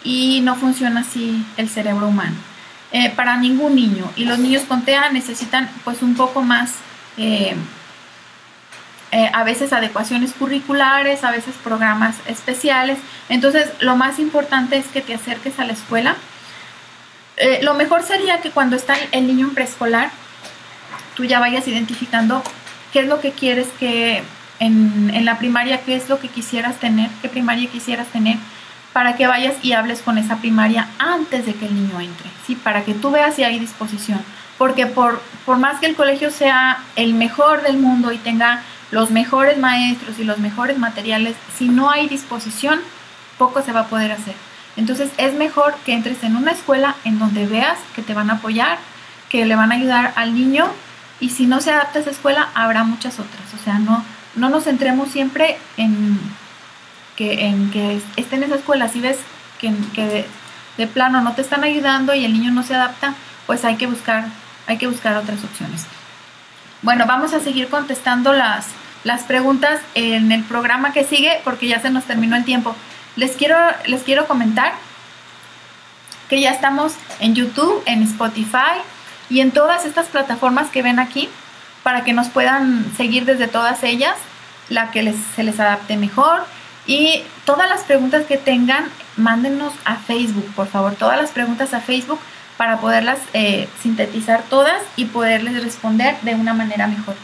[0.03, 2.35] y no funciona así el cerebro humano.
[2.91, 4.09] Eh, para ningún niño.
[4.15, 6.75] Y los niños con TEA necesitan pues un poco más,
[7.17, 7.55] eh,
[9.11, 12.97] eh, a veces adecuaciones curriculares, a veces programas especiales.
[13.29, 16.15] Entonces lo más importante es que te acerques a la escuela.
[17.61, 20.09] lo mejor sería que cuando está el niño en preescolar,
[21.15, 22.43] tú ya vayas identificando
[22.93, 24.23] qué es lo que quieres que
[24.59, 28.37] en, en, la primaria, qué es lo que quisieras tener, qué primaria quisieras tener,
[28.93, 32.55] para que vayas y hables con esa primaria antes de que el niño entre, ¿sí?
[32.55, 34.19] Para que tú veas si hay disposición.
[34.57, 39.11] Porque por, por más que el colegio sea el mejor del mundo y tenga los
[39.11, 42.79] mejores maestros y los mejores materiales, si no hay disposición,
[43.37, 44.35] poco se va a poder hacer.
[44.75, 48.35] Entonces es mejor que entres en una escuela en donde veas que te van a
[48.35, 48.77] apoyar,
[49.29, 50.67] que le van a ayudar al niño
[51.19, 53.53] y si no se adapta a esa escuela, habrá muchas otras.
[53.59, 54.03] O sea, no,
[54.35, 56.19] no nos centremos siempre en
[57.15, 58.87] que, en que esté en esa escuela.
[58.87, 59.17] Si ves
[59.59, 60.27] que, que
[60.77, 63.15] de, plano no te están ayudando y el niño no se adapta,
[63.47, 64.25] pues hay que buscar,
[64.67, 65.85] hay que buscar otras opciones.
[66.81, 68.67] Bueno, vamos a seguir contestando las,
[69.03, 72.75] las preguntas en el programa que sigue porque ya se nos terminó el tiempo.
[73.15, 74.73] Les quiero, les quiero comentar
[76.29, 78.81] que ya estamos en YouTube, en Spotify,
[79.29, 81.29] y en todas estas plataformas que ven aquí
[81.83, 84.15] para que nos puedan seguir desde todas ellas,
[84.69, 86.45] la que les, se les adapte mejor.
[86.85, 88.85] Y todas las preguntas que tengan,
[89.17, 92.19] mándenos a Facebook, por favor, todas las preguntas a Facebook
[92.57, 97.15] para poderlas eh, sintetizar todas y poderles responder de una manera mejor.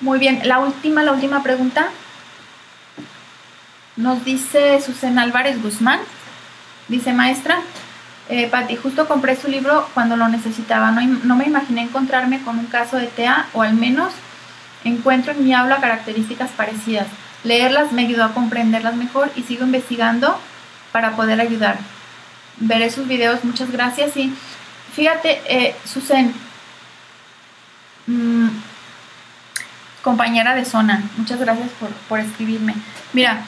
[0.00, 1.86] Muy bien, la última, la última pregunta.
[3.96, 6.00] Nos dice Susana Álvarez Guzmán.
[6.88, 7.60] Dice maestra,
[8.28, 10.90] eh, Pati, justo compré su libro cuando lo necesitaba.
[10.90, 14.12] No, no, me imaginé encontrarme con un caso de TEA o al menos
[14.82, 17.06] encuentro en mi aula características parecidas.
[17.44, 20.38] Leerlas me ayudó a comprenderlas mejor y sigo investigando
[20.92, 21.78] para poder ayudar.
[22.58, 24.16] Veré sus videos, muchas gracias.
[24.16, 24.32] Y
[24.94, 26.32] fíjate, eh, Susan,
[28.06, 28.48] mm,
[30.02, 32.74] compañera de zona, muchas gracias por, por escribirme.
[33.12, 33.42] Mira,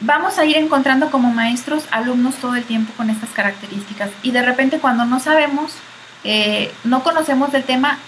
[0.00, 4.42] vamos a ir encontrando como maestros alumnos todo el tiempo con estas características y de
[4.42, 5.72] repente cuando no sabemos,
[6.24, 7.98] eh, no conocemos del tema,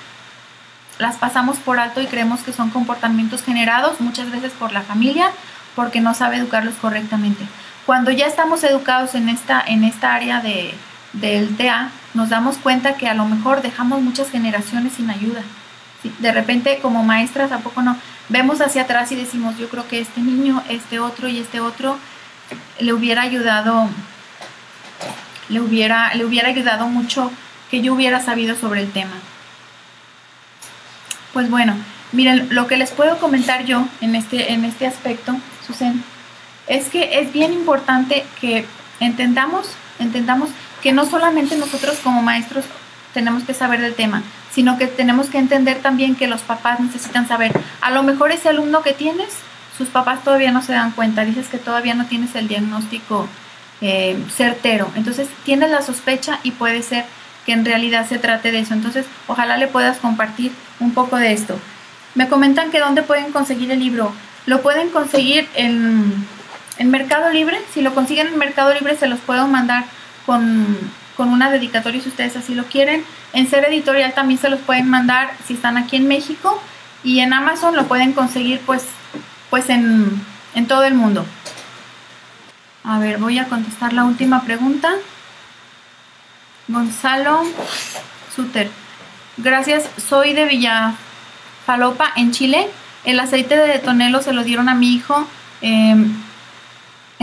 [0.99, 5.31] las pasamos por alto y creemos que son comportamientos generados muchas veces por la familia
[5.75, 7.47] porque no sabe educarlos correctamente.
[7.87, 10.75] Cuando ya estamos educados en esta, en esta área de,
[11.13, 15.43] del TEA, nos damos cuenta que a lo mejor dejamos muchas generaciones sin ayuda.
[16.19, 17.97] De repente como maestras, ¿a poco no?
[18.29, 21.99] vemos hacia atrás y decimos, yo creo que este niño, este otro y este otro
[22.81, 23.89] le hubiera ayudado,
[25.49, 27.31] le hubiera, le hubiera ayudado mucho
[27.71, 29.15] que yo hubiera sabido sobre el tema.
[31.33, 31.75] Pues bueno,
[32.13, 36.03] miren, lo que les puedo comentar yo en este, en este aspecto, Susan,
[36.67, 38.65] es que es bien importante que
[39.01, 40.51] entendamos, entendamos
[40.83, 42.65] que no solamente nosotros como maestros
[43.15, 47.29] tenemos que saber del tema, sino que tenemos que entender también que los papás necesitan
[47.29, 49.29] saber, a lo mejor ese alumno que tienes,
[49.77, 53.29] sus papás todavía no se dan cuenta, dices que todavía no tienes el diagnóstico
[53.81, 54.91] eh, certero.
[54.95, 57.05] Entonces tienes la sospecha y puede ser
[57.45, 58.75] que en realidad se trate de eso.
[58.75, 61.59] Entonces ojalá le puedas compartir un poco de esto.
[62.15, 64.13] Me comentan que dónde pueden conseguir el libro.
[64.47, 66.27] Lo pueden conseguir en,
[66.83, 67.61] en Mercado Libre.
[67.73, 69.85] Si lo consiguen en Mercado Libre se los puedo mandar
[70.27, 70.77] con,
[71.17, 73.05] con una dedicatoria si ustedes así lo quieren.
[73.33, 76.61] En Ser Editorial también se los pueden mandar si están aquí en México.
[77.05, 78.85] Y en Amazon lo pueden conseguir pues,
[79.49, 80.21] pues en,
[80.55, 81.25] en todo el mundo.
[82.85, 84.93] A ver, voy a contestar la última pregunta.
[86.67, 87.45] Gonzalo
[88.35, 88.71] Suter.
[89.37, 92.69] Gracias, soy de Villafalopa, en Chile.
[93.05, 95.27] El aceite de tonelo se lo dieron a mi hijo.
[95.61, 96.13] Em,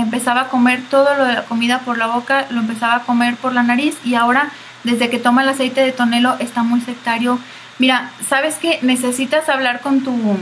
[0.01, 3.35] empezaba a comer todo lo de la comida por la boca, lo empezaba a comer
[3.35, 4.49] por la nariz y ahora,
[4.83, 7.39] desde que toma el aceite de tonelo, está muy sectario.
[7.79, 8.79] Mira, ¿sabes qué?
[8.81, 10.37] Necesitas hablar con tu...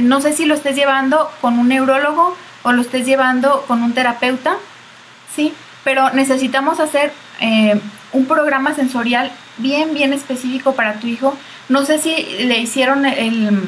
[0.00, 3.94] No sé si lo estés llevando con un neurólogo o lo estés llevando con un
[3.94, 4.56] terapeuta,
[5.34, 5.54] ¿sí?
[5.84, 7.80] Pero necesitamos hacer eh,
[8.12, 11.36] un programa sensorial bien, bien específico para tu hijo.
[11.68, 12.14] No sé si
[12.44, 13.60] le hicieron el,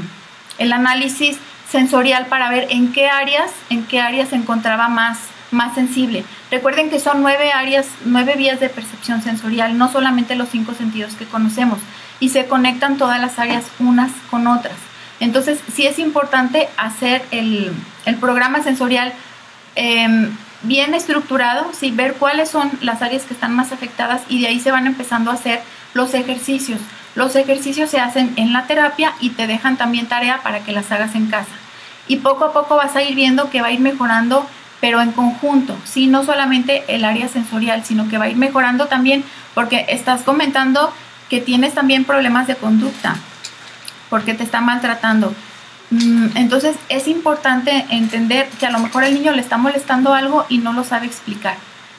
[0.59, 1.39] el análisis
[1.71, 5.19] sensorial para ver en qué áreas, en qué áreas se encontraba más,
[5.51, 6.25] más sensible.
[6.51, 11.15] Recuerden que son nueve áreas, nueve vías de percepción sensorial, no solamente los cinco sentidos
[11.15, 11.79] que conocemos,
[12.21, 14.77] y se conectan todas las áreas unas con otras.
[15.21, 17.73] Entonces, sí es importante hacer el,
[18.21, 19.13] programa sensorial
[19.75, 20.31] em,
[20.63, 21.91] bien estructurado, ¿sí?
[21.91, 25.31] ver cuáles son las áreas que están más afectadas y de ahí se van empezando
[25.31, 25.61] a hacer
[25.93, 26.81] los ejercicios.
[27.19, 30.93] Los ejercicios se hacen en la terapia y te dejan también tarea para que las
[30.93, 31.51] hagas en casa.
[32.07, 34.47] Y poco a poco vas a ir viendo que va a ir mejorando,
[34.81, 36.07] pero en conjunto, ¿sí?
[36.07, 39.25] no solamente el área sensorial, sino que va a ir mejorando también
[39.57, 40.93] porque estás comentando
[41.29, 43.17] que tienes también problemas de conducta
[44.11, 45.35] porque te está maltratando.
[45.91, 50.47] Mm, entonces es importante entender que a lo mejor el niño le está molestando algo
[50.49, 51.57] y no lo sabe explicar.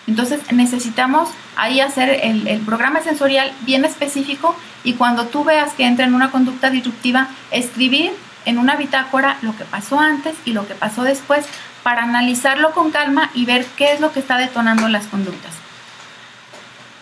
[0.07, 6.05] Entonces necesitamos ahí hacer el, programa sensorial bien específico y cuando tú veas que entra
[6.05, 8.11] en una conducta disruptiva, escribir
[8.45, 11.45] en una bitácora lo que pasó antes y lo que pasó después
[11.83, 15.53] para analizarlo con calma y ver qué es lo que está detonando las conductas.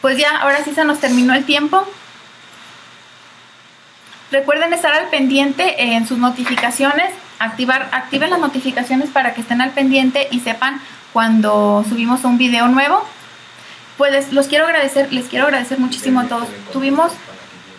[0.02, 1.88] Pues ya, ahora sí se nos terminó el tiempo.
[4.32, 9.72] Recuerden estar al pendiente en sus notificaciones, activar, activen las notificaciones para que estén al
[9.72, 10.82] pendiente y sepan
[11.14, 13.04] cuando subimos un video nuevo.
[13.98, 16.48] Pues los quiero agradecer, les quiero agradecer muchísimo a todos.
[16.72, 17.12] Tuvimos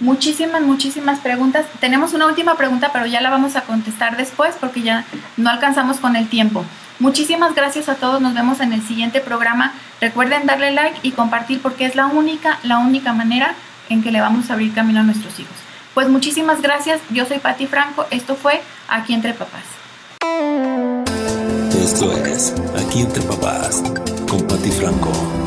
[0.01, 1.67] muchísimas, muchísimas preguntas.
[1.81, 5.05] Tenemos una última pregunta, pero ya la vamos a contestar después porque ya
[5.37, 6.65] no alcanzamos con el tiempo.
[6.99, 8.21] Muchísimas gracias a todos.
[8.21, 9.73] Nos vemos en el siguiente programa.
[10.01, 13.55] Recuerden darle like y compartir porque es la única, la única manera
[13.89, 15.55] en que le vamos a abrir camino a nuestros hijos.
[15.95, 17.01] Pues muchísimas gracias.
[17.11, 18.07] Yo soy Patti Franco.
[18.11, 19.65] Esto fue Aquí entre Papás.
[21.91, 23.83] Esto es Aquí entre Papás
[24.29, 25.38] con Patti Franco.